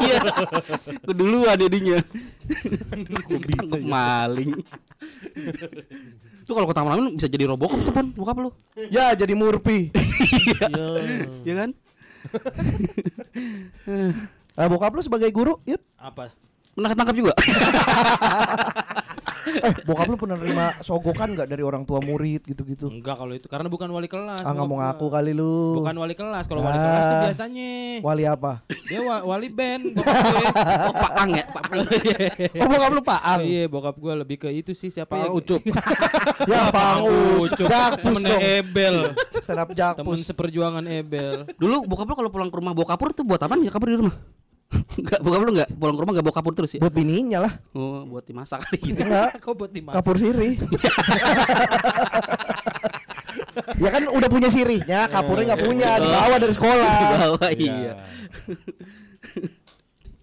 [0.00, 0.20] Iya.
[1.04, 2.00] Keduluan jadinya.
[3.28, 3.84] Kok bisa ya?
[3.84, 4.56] maling.
[6.46, 8.50] Lu kalau ketangkap maling bisa jadi robokop tuh, Pon, bokap lu.
[8.88, 9.90] ya jadi murpi.
[11.42, 11.70] Iya kan?
[14.56, 15.84] Nah, bokap lu sebagai guru, Yud.
[16.00, 16.32] Apa?
[16.76, 17.32] Pernah ketangkap juga?
[19.46, 22.90] Eh, bokap lu pernah nerima sogokan nggak dari orang tua murid gitu-gitu?
[22.90, 24.42] Enggak kalau itu karena bukan wali kelas.
[24.42, 25.14] Ah, nggak mau bokap ngaku gua.
[25.16, 25.54] kali lu.
[25.78, 26.44] Bukan wali kelas.
[26.44, 27.22] Kalau wali kelas tuh Ah.
[27.24, 27.70] biasanya
[28.02, 28.52] Wali apa?
[28.84, 30.46] dia wa- wali band bokap gue.
[30.86, 31.78] Oh, Paang ya, Paang.
[32.58, 33.40] Oh, bokap lu Paang.
[33.40, 35.30] Iya, bokap gue lebih ke itu sih siapa Pak ya?
[35.30, 35.62] Ucup.
[36.44, 37.00] ya, Paang
[37.38, 37.66] Ucup.
[37.66, 38.42] Jakpus Temennya dong.
[38.42, 38.96] Ebel.
[39.40, 40.18] Stand up Temen Jakpus.
[40.26, 41.46] seperjuangan Ebel.
[41.54, 43.96] Dulu bokap lu kalau pulang ke rumah bawa kapur tuh buat apaan ya kapur di
[43.96, 44.14] rumah?
[45.00, 46.80] Enggak, bokap lu enggak pulang ke rumah enggak bawa kapur terus ya?
[46.82, 47.52] Buat bininya lah.
[47.72, 49.00] Oh, buat dimasak kali gitu.
[49.06, 49.38] Enggak.
[49.44, 49.96] Kok buat dimakan?
[50.02, 50.58] Kapur siri.
[53.82, 56.94] ya kan udah punya sirihnya, kapurnya nggak punya, dibawa dari sekolah.
[57.16, 57.92] Bawa iya.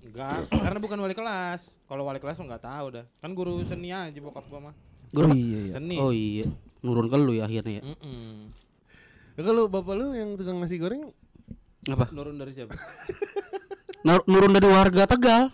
[0.04, 1.62] Enggak, karena bukan wali kelas.
[1.88, 3.06] Kalau wali kelas mah enggak tahu dah.
[3.24, 4.76] Kan guru seni aja bokap gua mah.
[5.14, 5.74] Guru Oh, iya, iya.
[5.78, 5.96] Seni.
[5.98, 6.46] Oh iya,
[6.84, 7.84] nurun ke lu ya akhirnya ya.
[7.86, 8.52] Mm-mm.
[9.34, 11.10] Ya, kalau bapak lu yang tukang nasi goreng
[11.90, 12.06] Apa?
[12.14, 12.78] Nurun dari siapa?
[14.04, 15.48] Nur- nurun dari warga Tegal.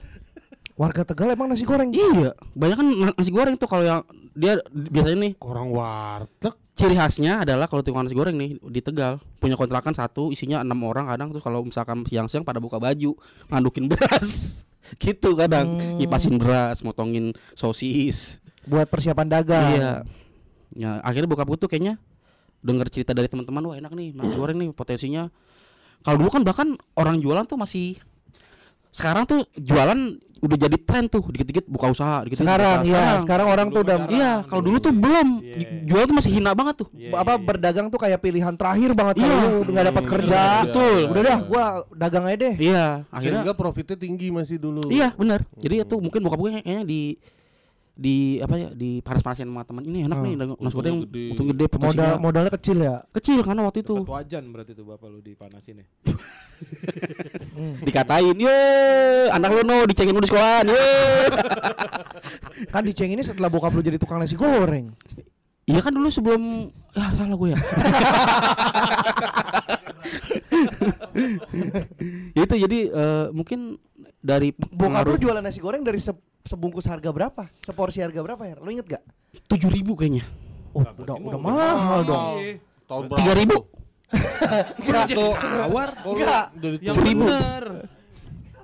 [0.73, 1.91] Warga Tegal emang nasi goreng.
[1.91, 7.43] Iya, banyak kan nasi goreng tuh kalau yang dia biasanya nih orang warteg ciri khasnya
[7.43, 11.27] adalah kalau tukang nasi goreng nih di Tegal punya kontrakan satu isinya enam orang kadang
[11.29, 13.19] terus kalau misalkan siang-siang pada buka baju
[13.49, 14.63] ngandukin beras
[15.03, 15.99] gitu kadang Hmm.
[15.99, 19.67] ngipasin beras motongin sosis Buat persiapan dagang.
[19.69, 19.91] iya
[20.71, 21.99] ya akhirnya bokap gue tuh kayaknya
[22.59, 25.27] denger cerita dari teman-teman wah enak nih nasi goreng nih potensinya
[25.99, 27.99] kalau dulu kan bahkan orang jualan tuh masih
[28.89, 29.99] sekarang tuh jualan
[30.39, 33.03] udah jadi tren tuh dikit-dikit buka usaha dikit-dikit Sekarang buka usaha.
[33.05, 34.15] ya, sekarang orang tuh Dulu udah jarang.
[34.15, 35.67] iya kalau dulu tuh belum Iya.
[35.83, 37.43] jual tuh masih hina banget tuh Iya, apa iya, iya.
[37.43, 39.27] berdagang tuh kayak pilihan terakhir banget Iya.
[39.27, 40.39] kalau lu nggak dapat Hmm, kerja.
[40.39, 40.95] iya, Betul.
[40.95, 41.29] iya, Udah iya.
[41.29, 42.55] dah, gua dagang aja deh.
[42.57, 44.81] iya akhirnya Sehingga profitnya tinggi masih dulu.
[44.87, 45.43] Iya benar.
[45.53, 47.01] Jadi itu mungkin bokap gue kayaknya di
[47.99, 50.23] di apa ya di panas-panasin sama teman ini enak Hmm.
[50.23, 51.25] nih dagang- nasi goreng gede.
[51.29, 52.95] untung gede Modal modalnya kecil ya.
[53.11, 55.85] kecil karena waktu itu Dapat wajan berarti tuh bapak lu dipanasin ya.
[57.83, 58.57] dikatain ye
[59.29, 60.85] anak lu no dicengin lu di sekolahan ye
[62.71, 64.95] Kan diceng ini setelah bokap lu jadi tukang nasi goreng.
[65.65, 67.59] iya kan dulu sebelum ya salah gue ya
[72.31, 73.77] Ya itu jadi eh, mungkin
[74.19, 76.15] dari Bokap lu jualan nasi goreng dari se-
[76.49, 77.45] sebungkus harga berapa?
[77.61, 78.55] Seporsi harga berapa ya?
[78.57, 79.03] Lu inget gak?
[79.45, 80.25] tujuh ribu kayaknya
[80.69, 82.23] Oh, Nah, udah udah mah mahal dong.
[82.39, 82.53] Iya.
[82.85, 83.57] Tahun tiga ribu
[84.79, 85.05] Enggak,
[85.61, 85.89] Tawar.
[86.01, 86.45] enggak.
[86.81, 87.25] Yang Seribu.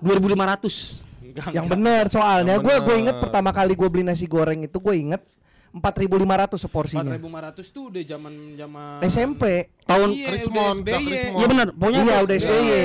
[0.02, 1.06] dua ribu lima ratus.
[1.52, 5.22] Yang bener soalnya gue gue inget pertama kali gue beli nasi goreng itu gue inget
[5.76, 7.12] 4.500 seporsinya.
[7.12, 9.44] 4500 tuh udah zaman zaman SMP.
[9.84, 10.76] tahun Iya, Krismon.
[10.82, 11.36] Krismon.
[11.36, 12.80] iya benar pokoknya Iya, udah SBY.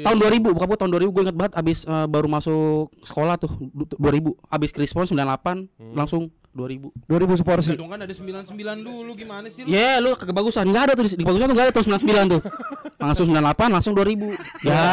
[0.00, 2.64] Tahun 2000 bukan gua tahun 2000 gue ingat banget abis eh, baru masuk
[3.02, 7.70] sekolah tuh du- 2000 abis Krispon 98 langsung 2000 2000 seporsi.
[7.78, 8.50] Dong kan ada 99
[8.82, 9.70] dulu gimana sih lu?
[9.70, 12.40] ya lu kebagusan nggak ada tuh di, kebagusan tuh nggak ada tuh 99 tuh
[12.98, 14.86] langsung 98 langsung 2000 ya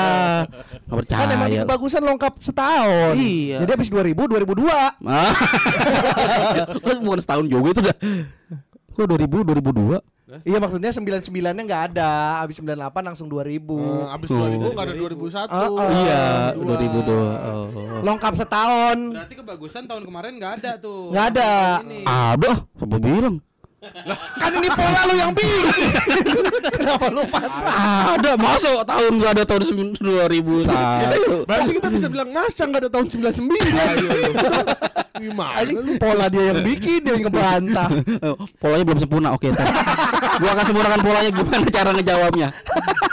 [0.85, 3.13] nggak percaya Kan emang di kebagusan lengkap setahun.
[3.17, 3.57] Iya.
[3.65, 4.69] Jadi habis 2000 2002.
[4.69, 5.33] Ah.
[6.77, 7.97] Lu bukan setahun juga itu dah
[8.97, 13.47] kok 2000 2002 Iya maksudnya 99-nya nggak ada, habis 98 langsung 2000.
[13.47, 14.43] Eh, abis Tuh.
[14.43, 15.47] 2000 enggak ada 2001.
[15.47, 15.89] Ah, ah.
[16.03, 16.75] iya dua.
[16.75, 17.15] 2002
[17.47, 17.67] oh.
[18.03, 18.97] Lengkap setahun.
[19.15, 21.15] Berarti kebagusan tahun kemarin nggak ada tuh.
[21.15, 21.51] Nggak ada.
[22.03, 23.39] Ada siapa bilang
[24.41, 25.89] Kan ini pola lu yang bikin.
[26.77, 28.17] Kenapa lu patah?
[28.17, 29.61] ada masuk tahun nggak ada tahun
[30.01, 33.37] 2001 Berarti kita bisa bilang masa enggak ada tahun 99.
[35.21, 35.97] Gimana lu?
[35.97, 37.89] pola dia yang bikin dia yang ngebantah.
[38.61, 39.29] Polanya belum sempurna.
[39.33, 39.65] Oke, ntar.
[40.37, 42.47] gua akan sempurnakan polanya gimana cara ngejawabnya.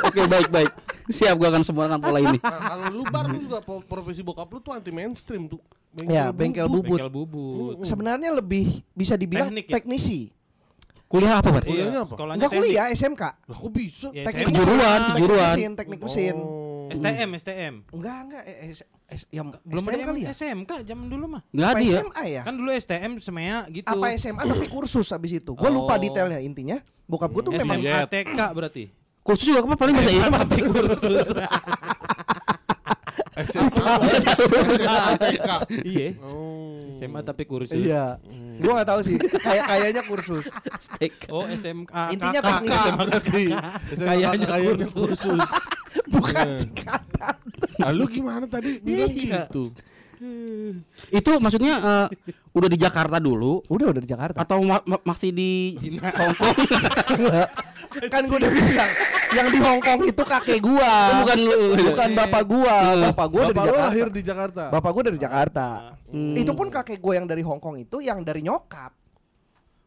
[0.04, 0.72] Oke, baik baik.
[1.08, 2.38] Siap gua akan sempurnakan pola ini.
[2.40, 5.60] Nah, kalau lu bar lu juga profesi bokap lu tuh anti mainstream tuh.
[6.04, 7.00] Ya, bengkel bubut.
[7.00, 7.74] Bengkel bubut.
[7.88, 9.74] Sebenarnya lebih bisa dibilang Teknik ya?
[9.80, 10.20] teknisi.
[11.14, 11.62] Kuliah apa, Bar?
[11.62, 12.10] Kuliahnya apa?
[12.10, 12.66] Sekolahnya Enggak teknik.
[12.66, 13.22] kuliah SMK.
[13.22, 14.06] Lah kok bisa?
[14.10, 14.46] Ya, Teknik.
[14.50, 15.46] Kejuruan, mesin, teknik kejuruan.
[15.46, 16.34] mesin, teknik mesin.
[16.36, 16.62] Oh.
[16.84, 17.74] STM, STM.
[17.88, 18.70] Enggak, enggak eh, eh,
[19.06, 20.28] S- ya, Belum STM ada kali ya?
[20.28, 21.42] SMK zaman dulu mah.
[21.48, 21.92] Enggak ada ya.
[21.96, 22.42] SMA ya?
[22.42, 23.88] Kan dulu STM semea gitu.
[23.88, 25.52] Apa SMA tapi kursus habis itu.
[25.54, 25.98] Gue lupa Oh.
[25.98, 26.76] detailnya intinya.
[27.04, 28.84] Bokap gue tuh memang SMA TK berarti.
[29.22, 30.68] Kursus juga apa paling bahasa Inggris.
[30.68, 31.28] kursus.
[33.34, 33.86] SMA.
[35.18, 35.48] TK.
[35.82, 36.08] Iya.
[36.22, 36.78] Oh.
[36.94, 37.74] SMA tapi kursus.
[37.74, 38.22] Iya.
[38.54, 39.16] Gue nggak tahu sih.
[39.18, 40.44] Kayak kayaknya kursus.
[40.78, 41.26] Steak.
[41.28, 41.90] Oh SMK.
[42.14, 42.40] Intinya.
[42.40, 43.50] SMA Berarti
[43.98, 45.48] Kayaknya kursus.
[46.14, 46.58] Bukan Iya.
[46.58, 47.34] singkatan.
[47.82, 49.46] Lalu gimana tadi bilang Iya.
[49.50, 49.74] gitu?
[51.10, 52.06] Itu maksudnya eh,
[52.50, 54.36] udah di Jakarta dulu Udah udah di Jakarta.
[54.38, 55.74] atau ma- ma- masih di.
[55.98, 56.56] Hong Kong?
[58.10, 58.90] kan gue udah bilang
[59.32, 61.22] yang di Hong Kong itu kakek gua.
[61.22, 61.58] Bukan lu.
[61.84, 62.76] Bukan bapak gua.
[63.10, 63.86] Bapak gua udah di Bapak lu Jakarta.
[63.86, 64.62] lahir di Jakarta.
[64.68, 65.66] Bapak gua dari Jakarta.
[66.08, 66.34] Hmm.
[66.34, 68.90] Itu pun kakek gua yang dari Hong Kong itu yang dari nyokap.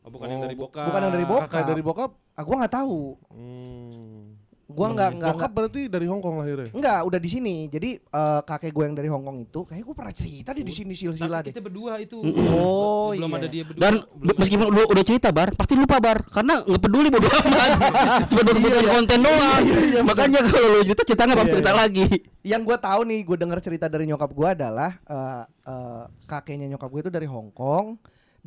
[0.01, 0.87] Oh, bukan yang dari Oh, bokap.
[0.87, 1.47] bukan yang dari bokap.
[1.47, 2.11] Kakak dari bokap?
[2.33, 2.99] Ah, gua nggak tahu.
[3.27, 4.23] Hmm.
[4.67, 6.75] Gua nggak nggak Bokap berarti dari Hong Kong lahirnya.
[6.75, 7.71] Enggak, udah di sini.
[7.71, 10.91] Jadi eh, kakek gue yang dari Hong Kong itu, kayak gue pernah cerita di sini
[10.91, 11.55] silsilah deh.
[11.55, 12.19] kita berdua itu.
[12.51, 13.39] Oh, Belum iya.
[13.39, 13.81] ada dia berdua.
[13.87, 17.71] Dan Belum meskipun lu udah cerita bar, pasti lupa bar karena nggak peduli bodo amat.
[18.29, 18.91] Cuma buat iya.
[18.91, 19.61] konten doang.
[19.63, 21.79] Iya, iya, Makanya kalau lu cerita cerita nggak Iya, cerita iya.
[21.79, 22.05] lagi.
[22.43, 26.91] Yang gue tahu nih, gue dengar cerita dari nyokap gue adalah eh, eh, kakeknya nyokap
[26.91, 27.95] gue itu dari Hong Kong.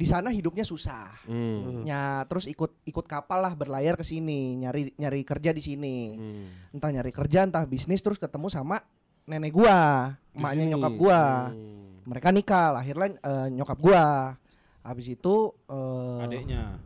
[0.00, 1.12] Di sana hidupnya susah.
[1.28, 1.84] Hmm.
[1.84, 6.16] Ya, terus ikut ikut kapal lah berlayar ke sini, nyari nyari kerja di sini.
[6.16, 6.48] Hmm.
[6.72, 8.80] Entah nyari kerja, entah bisnis terus ketemu sama
[9.28, 11.52] nenek gua, emaknya nyokap gua.
[11.52, 12.00] Hmm.
[12.08, 14.40] Mereka nikah, lahirlah eh, nyokap gua.
[14.80, 16.80] Habis itu eh, adeknya.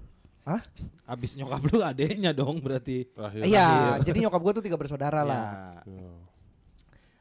[0.44, 0.60] Hah?
[1.08, 3.08] Abis nyokap lu adeknya dong berarti.
[3.40, 5.28] Iya, jadi nyokap gue tuh tiga bersaudara Ya.
[5.30, 5.48] lah.
[5.88, 6.12] Ya.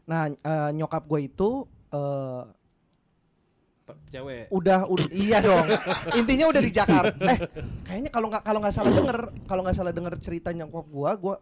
[0.03, 1.63] Nah, eh, nyokap gue itu
[1.93, 2.62] eh, Pe-
[4.07, 4.47] Cewek.
[4.49, 5.67] udah, ud- iya dong.
[6.15, 7.19] Intinya udah di Jakarta.
[7.27, 7.39] Eh,
[7.83, 11.35] kayaknya kalau nggak kalau nggak salah denger, kalau nggak salah denger cerita nyokap gue, gue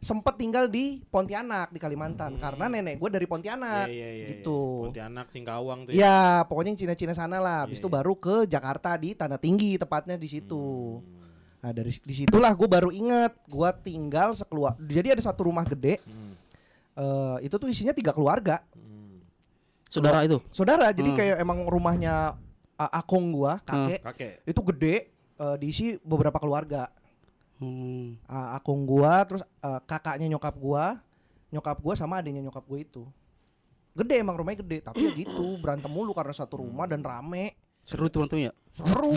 [0.00, 2.42] sempet tinggal di Pontianak di Kalimantan Hmm.
[2.42, 3.88] karena nenek gue dari Pontianak.
[3.88, 4.60] Iya, iya, iya, gitu.
[4.60, 4.84] iya.
[4.90, 5.92] Pontianak, Singkawang tuh.
[5.92, 7.64] Ya, pokoknya yang Cina-Cina sana lah.
[7.64, 7.96] Habis Iya, itu iya.
[7.96, 10.98] baru ke Jakarta di Tanah Tinggi tepatnya di situ.
[11.00, 11.12] Hmm.
[11.64, 14.76] Nah dari di situlah gue baru inget gue tinggal sekeluar.
[14.76, 15.96] Jadi ada satu rumah gede.
[16.94, 18.60] Eh, itu tuh isinya tiga keluarga.
[19.94, 20.42] Saudara itu.
[20.50, 20.90] Saudara.
[20.90, 21.18] Jadi Hmm.
[21.18, 22.34] kayak emang rumahnya
[22.74, 24.34] uh, akong gua kakek Kakek.
[24.42, 24.96] itu gede.
[25.34, 26.86] eh, diisi beberapa keluarga.
[27.58, 28.14] Hmm.
[28.26, 31.02] Ah, akong gua terus eh, kakaknya nyokap gua,
[31.50, 33.02] nyokap gua sama adiknya nyokap gua itu.
[33.94, 37.54] Gede emang rumahnya gede, tapi ya gitu berantem mulu karena satu rumah dan rame.
[37.84, 38.52] Seru tuh nontonnya.
[38.72, 39.12] Seru.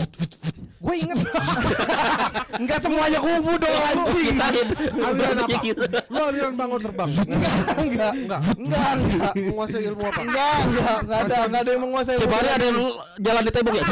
[0.78, 1.18] gue inget.
[2.62, 4.36] Enggak semuanya kungfu dong anjing.
[4.94, 5.58] Aliran apa?
[5.64, 5.82] Gitu.
[6.06, 7.10] Lu aliran bangun terbang.
[7.10, 8.40] Enggak, enggak, Enggak.
[8.54, 9.32] enggak, enggak.
[9.34, 10.20] Menguasai ilmu apa?
[10.22, 12.16] Enggak, enggak, enggak ada, enggak ada yang menguasai.
[12.20, 12.78] Tiap hari ada yang
[13.18, 13.84] jalan di tembok ya.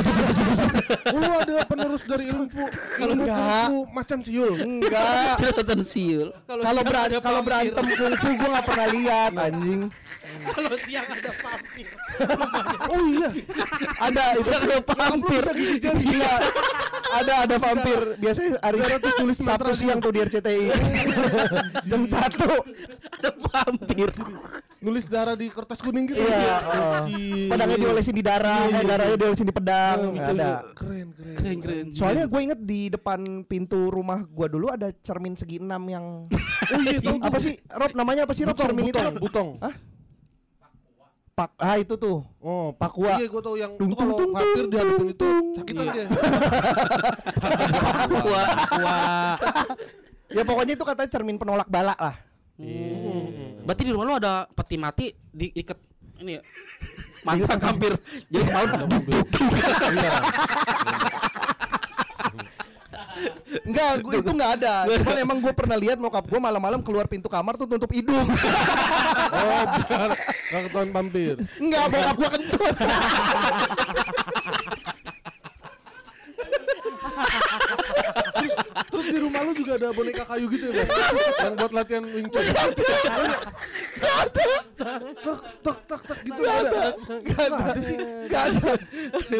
[1.10, 2.44] Lu adalah penerus dari ilmu
[3.02, 3.68] ilmu Enggak.
[3.90, 4.54] macan siul.
[4.60, 5.34] Enggak.
[5.40, 6.28] Cerita siul.
[6.46, 9.80] Kalau berantem kungfu gue nggak pernah lihat anjing.
[10.54, 11.88] Kalau siang ada vampir.
[12.86, 13.28] Oh iya.
[13.98, 15.42] Ada itu ada vampir.
[15.82, 16.34] Gila.
[17.06, 18.00] Ada ada vampir.
[18.22, 18.78] Biasanya hari
[19.18, 20.70] tulis Sabtu siang tuh di RCTI.
[21.90, 22.62] Jam satu.
[23.18, 24.10] Ada vampir.
[24.76, 26.22] Nulis darah di kertas kuning gitu.
[26.22, 26.36] Iya.
[26.36, 26.56] ya.
[26.62, 27.10] oh.
[27.10, 27.50] Ih.
[27.50, 30.14] Pedangnya diolesin di darah, eh, darahnya diolesin di pedang.
[30.14, 30.62] Ada.
[30.78, 31.34] Keren, keren.
[31.34, 31.86] Keren keren.
[31.90, 36.06] Soalnya gue inget di depan pintu rumah gua dulu ada cermin segi enam yang
[36.66, 39.22] Oh iya, tahu apa sih Rob namanya apa sih Rob Butong, cermin itu butong, Rob?
[39.22, 39.48] butong.
[39.62, 39.74] Hah?
[41.37, 43.20] Pak ah itu tuh Oh, Pakua.
[43.20, 45.93] Iya, gua tahu yang Tung, itu kalau tung, tung, vampir tung, dihadapin itu sakitan Iya.
[45.93, 46.07] dia.
[48.24, 48.49] Wah.
[48.80, 49.34] Wah.
[50.32, 52.16] ya pokoknya itu katanya cermin penolak bala lah
[53.68, 55.76] Berarti di rumah lu ada peti mati diikat
[56.24, 56.43] ini ya.
[57.20, 57.93] Mantra vampir.
[58.32, 58.89] Jadi malam
[63.66, 64.74] Enggak, gua itu enggak ada.
[64.86, 68.26] Cuman emang gue pernah lihat nyokap gue malam-malam keluar pintu kamar tuh tutup hidung.
[69.26, 71.34] Oh, biar gak ketahuan vampir.
[71.58, 72.76] Enggak, bokap gue kentut.
[78.90, 80.89] Terus di rumah lu juga ada boneka kayu gitu ya, Bang?
[81.37, 82.45] Yang buat latihan Wing Chun.
[82.47, 82.64] Enggak
[84.16, 84.49] ada.
[84.76, 86.68] Tak tak tak tak gitu Enggak ada.
[86.70, 86.84] ada.
[87.20, 87.59] Enggak ada.
[88.24, 88.70] Enggak ada.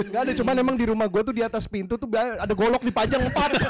[0.05, 0.33] Enggak ada.
[0.37, 3.51] Cuman emang di rumah gue tuh di atas pintu tuh ada golok dipajang empat.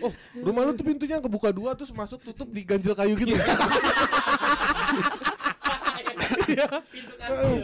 [0.00, 0.08] Oh,
[0.40, 3.36] rumah lu tuh pintunya kebuka dua terus masuk tutup di ganjil kayu gitu.
[6.48, 6.66] Iya.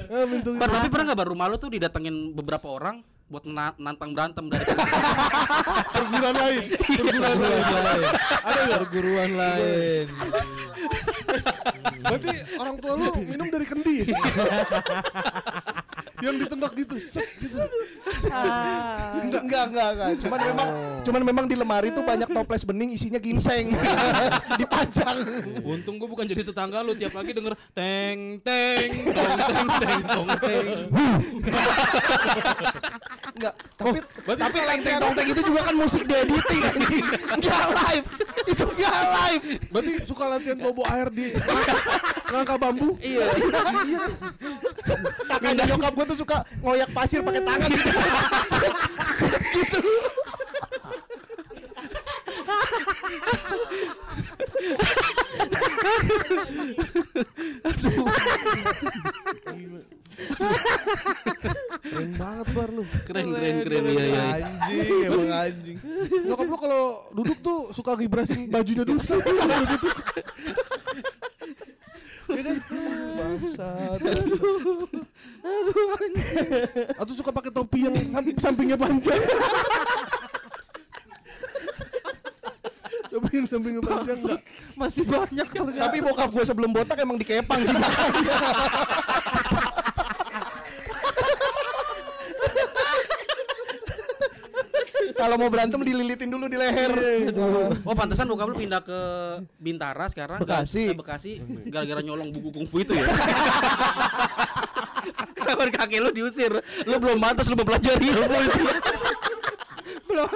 [0.07, 4.15] Eh, pintu Bar, tapi pernah nggak baru malu tuh didatengin beberapa orang buat na- nantang
[4.15, 4.63] berantem dari
[5.95, 6.63] perguruan lain.
[6.79, 8.07] Perguruan lain.
[8.47, 10.07] Ada nggak perguruan lain?
[12.07, 13.99] Berarti orang tua lu minum dari kendi.
[16.25, 17.61] yang ditendang gitu, set gitu.
[19.21, 20.11] enggak, enggak, enggak, enggak.
[20.25, 20.69] Cuman memang
[21.05, 23.77] cuman memang di lemari tuh banyak toples bening isinya ginseng.
[24.61, 25.17] dipajang.
[25.61, 30.29] Untung gue bukan jadi tetangga lu tiap pagi denger teng teng tong teng teng tong
[30.41, 30.67] teng.
[33.37, 37.05] Enggak, tapi tapi teng teng tong teng itu juga kan musik di editing anjing.
[37.37, 38.07] Enggak live.
[38.49, 39.45] Itu enggak live.
[39.69, 41.37] Berarti suka latihan bobo air di
[42.33, 42.99] rangka bambu.
[43.05, 43.27] Iya.
[45.27, 47.91] Kakaknya nyokap gue tuh suka ngoyak pasir pakai tangan gitu.
[49.55, 49.79] gitu.
[61.87, 62.83] Keren banget bar lu.
[63.05, 64.23] keren keren keren iya iya.
[64.41, 65.77] Anjing, emang anjing.
[66.27, 66.83] Nyokap lu kalau
[67.13, 69.01] duduk tuh suka ngibrasin bajunya dulu
[72.27, 72.57] Iya kan?
[73.17, 73.99] Bangsat.
[76.99, 79.21] Atau suka pakai topi yang sam- sampingnya panjang.
[83.07, 84.41] topi yang sampingnya panjang enggak?
[84.77, 85.83] Masih banyak ternyata.
[85.89, 87.77] Tapi bokap gue sebelum botak emang dikepang sih
[95.17, 96.93] Kalau mau berantem dililitin dulu di leher.
[97.89, 99.01] Oh pantesan bokap lu pindah ke
[99.57, 100.93] Bintara sekarang Bekasi.
[100.93, 101.41] Ke Bekasi
[101.73, 103.05] gara-gara nyolong buku kungfu itu ya.
[105.47, 106.51] Kabar kakek lu diusir,
[106.85, 108.63] lu belum pantas lu mempelajari ilmu itu.
[110.11, 110.29] belum.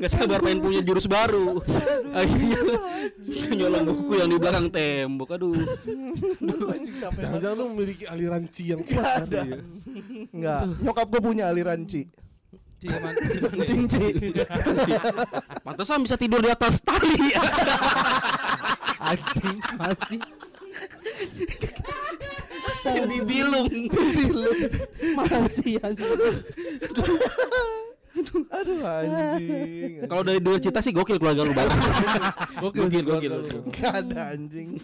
[0.00, 1.60] Nggak sabar pengen punya jurus baru.
[2.16, 2.56] Akhirnya
[3.60, 5.28] nyolong buku yang di belakang tembok.
[5.36, 5.54] Aduh.
[7.20, 9.04] Jangan-jangan lu memiliki aliran ci yang kuat.
[9.04, 9.40] Gak ada.
[10.32, 10.60] Enggak.
[10.80, 12.08] Nyokap gue punya aliran ci.
[12.80, 13.66] Ciman, gimana ya?
[13.68, 14.04] Cing ci.
[15.60, 17.28] Pantesan bisa tidur di atas tali.
[19.04, 20.20] Anjing masih.
[23.04, 23.68] Dibilung.
[25.12, 26.08] Masih anjing.
[28.50, 30.02] Aduh anjing.
[30.10, 31.78] Kalau dari dua cita sih gokil keluarga lu banget.
[32.62, 33.32] Gokil, Gokil, gokil.
[33.70, 34.76] Gak ada anjing.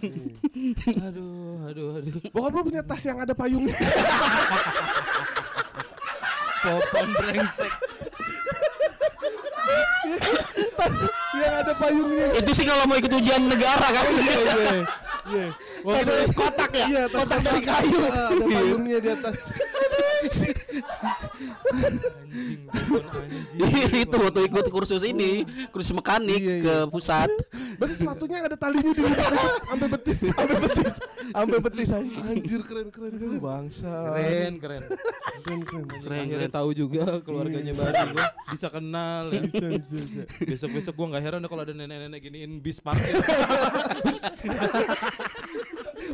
[1.07, 2.13] Aduh, aduh, aduh.
[2.31, 3.75] Bokap lu punya tas yang ada payungnya.
[6.63, 7.73] Popon brengsek.
[11.37, 12.27] Yang ada payungnya.
[12.41, 14.05] Itu sih kalau mau ikut ujian negara kan.
[14.07, 14.87] Iya.
[15.27, 15.47] Iya.
[15.83, 16.85] Tas kotak ya?
[16.87, 17.99] Iya, tas kotak dari kayu.
[18.07, 19.37] Ah, ada payungnya di atas.
[22.37, 24.05] Anjing, Popon anjing.
[24.05, 25.41] itu waktu ikut kursus ini,
[25.73, 26.61] kursus mekanik Iya, iya.
[26.61, 27.29] ke pusat.
[27.81, 29.17] Berarti sepatunya ada talinya di luar
[29.73, 30.17] sampai betis.
[30.29, 30.93] Sampai betis.
[31.33, 31.89] Sampai betis.
[31.91, 33.39] Anjir keren keren keren.
[33.41, 33.89] Bangsa.
[34.13, 34.81] Keren, keren.
[35.41, 35.85] Keren keren.
[35.89, 36.53] Keren, Akhirnya keren.
[36.53, 39.41] tahu juga keluarganya Bari gua bisa kenal ya.
[39.41, 40.21] Bisa bisa bisa.
[40.45, 43.17] Besok-besok gua nggak heran deh kalau ada nenek-nenek giniin bis parkir.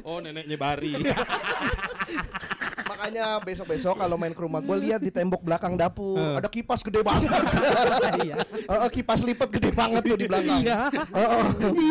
[0.08, 0.94] oh, neneknya Bari.
[3.04, 7.04] Makanya besok-besok kalau main ke rumah gue lihat di tembok belakang dapur ada kipas gede
[7.04, 7.36] banget.
[8.24, 8.39] Iya.
[8.88, 10.64] kipas lipat gede banget tuh di belakang.
[10.64, 10.88] Iya.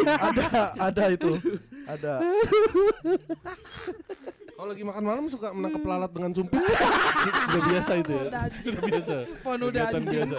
[0.08, 0.48] Ada
[0.80, 1.36] ada itu.
[1.84, 2.12] Ada.
[4.56, 6.64] Kalau lagi makan malam suka menangkap lalat dengan sumpit.
[7.44, 8.24] Sudah biasa itu ya.
[8.64, 9.16] Sudah biasa.
[9.44, 10.36] Kegiatan biasa.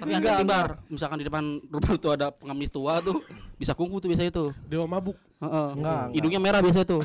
[0.00, 3.20] Tapi hati bar, misalkan di depan rumah tuh ada pengemis tua tuh,
[3.60, 4.44] bisa kungfu tuh biasa itu.
[4.64, 5.16] Dewa mabuk.
[5.40, 5.68] Heeh.
[5.76, 6.04] Enggak, enggak.
[6.16, 7.00] Hidungnya merah biasa tuh.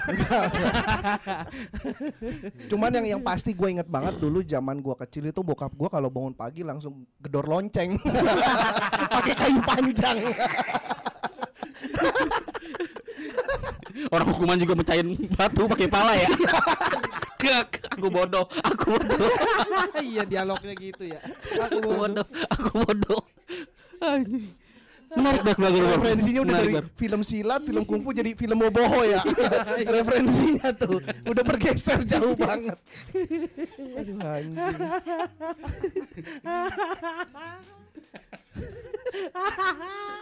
[2.72, 6.08] Cuman yang yang pasti gue inget banget dulu zaman gue kecil itu bokap gue kalau
[6.08, 8.00] bangun pagi langsung gedor lonceng.
[9.16, 10.18] Pakai kayu panjang.
[14.12, 16.28] Orang hukuman juga mecahin batu pakai pala ya.
[17.40, 19.30] Gak, aku bodoh, aku bodoh,
[20.02, 21.22] iya dialognya gitu ya.
[21.62, 23.22] aku bodoh, aku bodoh.
[24.02, 24.50] Anjing.
[25.16, 25.96] Menarik bar, bagus, bagus.
[25.96, 26.86] Referensinya udah Menarik, dari Bar.
[27.00, 29.22] film silat, film kungfu jadi film boboho ya.
[29.96, 32.76] Referensinya tuh udah bergeser jauh banget.
[33.96, 34.58] Aduh anjing.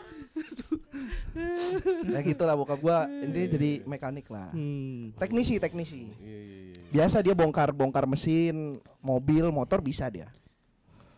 [2.14, 4.50] ya gitulah bokap gua ini jadi mekanik lah.
[5.18, 6.10] Teknisi, teknisi.
[6.22, 6.82] Iya iya iya.
[6.94, 10.30] Biasa dia bongkar bongkar mesin, mobil, motor bisa dia.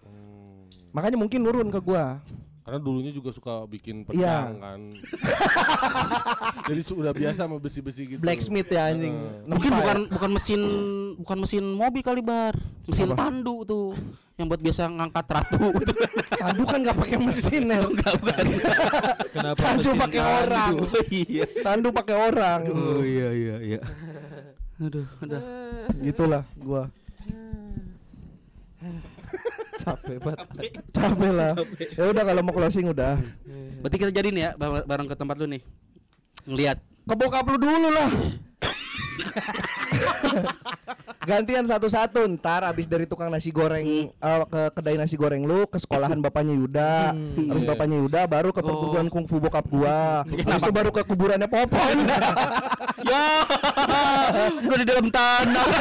[0.03, 0.68] Hmm.
[0.95, 2.24] Makanya mungkin nurun ke gua.
[2.66, 4.49] Karena dulunya juga suka bikin Iya.
[4.49, 4.80] pedang kan.
[6.68, 8.20] Jadi sudah biasa sama besi-besi gitu.
[8.20, 9.13] Blacksmith ya anjing.
[9.45, 9.82] Mungkin Nempa ya.
[9.86, 10.61] bukan bukan mesin
[11.16, 13.30] bukan mesin mobil kali bar, mesin Apa?
[13.30, 13.93] tandu tuh
[14.36, 15.70] yang buat biasa ngangkat ratu.
[16.41, 17.80] Tandu kan nggak pakai mesin ya.
[17.80, 18.45] Enggak bukan.
[19.38, 20.38] Kenapa Tandu mesin pakai tandu?
[20.41, 20.74] orang.
[20.82, 21.45] Oh iya.
[21.61, 22.59] Tandu pakai orang.
[22.68, 23.80] Oh iya iya iya.
[24.82, 25.41] Aduh, aduh.
[26.01, 26.89] Gitulah gua.
[29.76, 30.39] Capek banget.
[30.89, 31.51] Capek lah.
[31.93, 33.19] Ya udah kalau mau closing udah.
[33.80, 35.61] Berarti kita jadi nih ya bareng ke tempat lu nih.
[36.45, 38.09] Ngeliat Ke bokap lu dulu lah.
[41.26, 45.82] Gantian satu-satu ntar abis dari tukang nasi goreng eh, ke kedai nasi goreng lu ke
[45.82, 47.69] sekolahan bapaknya Yuda habis Iya.
[47.73, 51.97] bapaknya Yuda baru ke perguruan kungfu bokap gua habis itu baru ke kuburannya Popon
[53.09, 53.26] ya
[54.61, 55.65] udah di dalam tanah